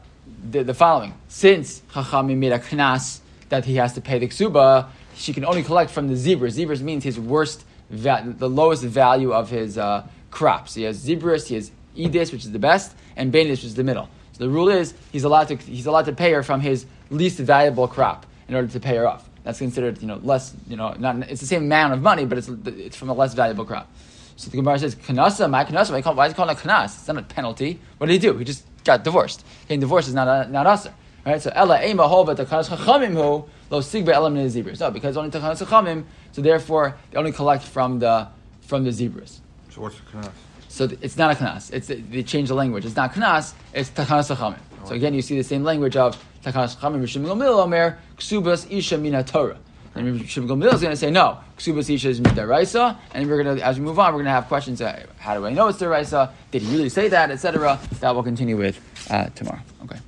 the, 0.51 0.65
the 0.65 0.75
following: 0.75 1.15
since 1.29 1.83
chachamim 1.93 2.39
made 2.39 2.51
a 2.51 2.59
knas 2.59 3.21
that 3.49 3.65
he 3.65 3.77
has 3.77 3.93
to 3.93 4.01
pay 4.01 4.19
the 4.19 4.27
ksuba, 4.27 4.89
she 5.15 5.33
can 5.33 5.45
only 5.45 5.63
collect 5.63 5.93
from 5.93 6.09
the 6.09 6.15
zibburis. 6.15 6.59
Zibburis 6.59 6.81
means 6.81 7.05
his 7.05 7.17
worst, 7.17 7.65
va- 7.91 8.25
the 8.27 8.49
lowest 8.49 8.83
value 8.83 9.33
of 9.33 9.51
his 9.51 9.79
uh, 9.79 10.05
crops. 10.33 10.75
He 10.75 10.83
has 10.83 10.99
zibburis, 11.07 11.47
he 11.47 11.55
has 11.55 11.71
edis, 11.97 12.33
which 12.33 12.45
is 12.45 12.51
the 12.51 12.59
best, 12.59 12.97
and 13.15 13.33
banis, 13.33 13.51
which 13.51 13.67
is 13.67 13.77
the 13.77 13.85
middle. 13.85 14.09
So 14.33 14.43
the 14.43 14.51
rule 14.51 14.69
is 14.69 14.95
he's 15.13 15.23
allowed 15.23 15.47
to 15.47 15.57
he's 15.57 15.87
allowed 15.87 16.07
to 16.07 16.13
pay 16.13 16.33
her 16.33 16.43
from 16.43 16.61
his 16.61 16.87
least 17.11 17.39
valuable 17.39 17.87
crop 17.87 18.27
in 18.49 18.57
order 18.57 18.67
to 18.67 18.81
pay 18.81 18.97
her 18.97 19.07
off. 19.07 19.29
That's 19.45 19.61
considered 19.61 20.03
you 20.03 20.09
know 20.09 20.17
less 20.17 20.53
you 20.67 20.75
know 20.75 20.93
not 20.99 21.31
it's 21.31 21.41
the 21.41 21.47
same 21.47 21.63
amount 21.63 21.93
of 21.93 22.03
money, 22.03 22.25
but 22.25 22.39
it's 22.39 22.49
it's 22.67 22.97
from 22.97 23.11
a 23.11 23.15
less 23.15 23.33
valuable 23.33 23.65
crop. 23.65 23.89
So 24.37 24.51
the 24.51 24.57
Gemara 24.57 24.79
says, 24.79 24.95
"Kanasa, 24.97 25.49
my 25.49 25.65
kanasa. 25.65 25.93
Why, 25.93 26.13
why 26.13 26.27
is 26.27 26.33
it 26.33 26.37
called 26.37 26.51
a 26.51 26.55
kanas? 26.55 26.87
It's 26.87 27.09
not 27.09 27.19
a 27.19 27.23
penalty. 27.23 27.81
What 27.99 28.09
did 28.09 28.15
he 28.15 28.19
do? 28.19 28.37
He 28.37 28.45
just 28.45 28.65
got 28.85 29.05
divorced. 29.05 29.45
Getting 29.69 29.81
divorced 29.81 30.09
is 30.09 30.15
not 30.15 30.29
a, 30.29 30.51
not 30.51 30.67
usher. 30.67 30.93
Right? 31.25 31.41
So 31.41 31.51
Ella 31.55 31.83
ema 31.83 32.09
hova 32.09 32.35
takanas 32.35 32.69
chachamim 32.69 33.15
hu 33.15 33.49
lo 33.71 33.81
sigba 33.81 34.09
elam 34.09 34.35
zibburis. 34.35 34.81
No, 34.81 34.91
because 34.91 35.17
only 35.17 35.31
takanas 35.31 35.65
chachamim. 35.65 36.05
So 36.33 36.43
therefore, 36.43 36.97
they 37.11 37.19
only 37.19 37.33
collect 37.33 37.63
from 37.63 38.01
the 38.01 38.29
from 38.61 38.85
the 38.85 38.91
zibburis. 38.91 39.39
So 39.71 39.83
what's 39.83 39.97
the 39.97 40.19
knas? 40.19 40.31
So 40.69 40.89
it's 41.01 41.17
not 41.17 41.41
a 41.41 41.43
knas. 41.43 41.73
It's 41.73 41.87
they 41.87 42.23
change 42.25 42.49
the 42.49 42.55
language. 42.55 42.85
It's 42.85 42.97
not 42.97 43.15
knas. 43.15 43.55
It's 43.73 43.91
takanas 43.91 44.35
chachamim. 44.35 44.59
So 44.85 44.95
again, 44.95 45.15
you 45.15 45.23
see 45.23 45.37
the 45.37 45.45
same 45.45 45.63
language 45.63 45.97
of 45.97 46.23
takanas 46.45 46.77
chachamim. 46.77 47.01
Rishim 47.03 47.25
Gamil 47.25 47.63
Omer 47.63 47.99
ksubas 48.19 48.71
isha 48.71 48.99
mina 48.99 49.23
Torah. 49.23 49.59
And 49.95 50.21
Rishim 50.21 50.49
Gamil 50.49 50.73
is 50.73 50.81
going 50.81 50.93
to 50.93 50.97
say 50.97 51.11
no. 51.11 51.39
Ksubas 51.57 51.89
isha 51.89 52.09
is 52.09 52.21
midaraisa. 52.21 52.99
And 53.13 53.29
we're 53.29 53.43
going 53.43 53.57
to, 53.57 53.65
as 53.65 53.79
we 53.79 53.85
move 53.85 53.99
on, 53.99 54.13
we're 54.13 54.19
going 54.19 54.25
to 54.25 54.31
have 54.31 54.49
questions. 54.49 54.81
Uh, 54.81 55.07
how 55.19 55.39
do 55.39 55.47
I 55.47 55.51
know 55.51 55.69
it's 55.69 55.79
deraisa? 55.79 56.31
Did 56.51 56.63
he 56.63 56.73
really 56.73 56.89
say 56.89 57.09
that, 57.09 57.31
etc. 57.31 57.79
That 58.01 58.15
we'll 58.15 58.25
continue 58.25 58.57
with 58.57 58.81
uh, 59.11 59.27
tomorrow. 59.31 59.61
Okay. 59.85 59.99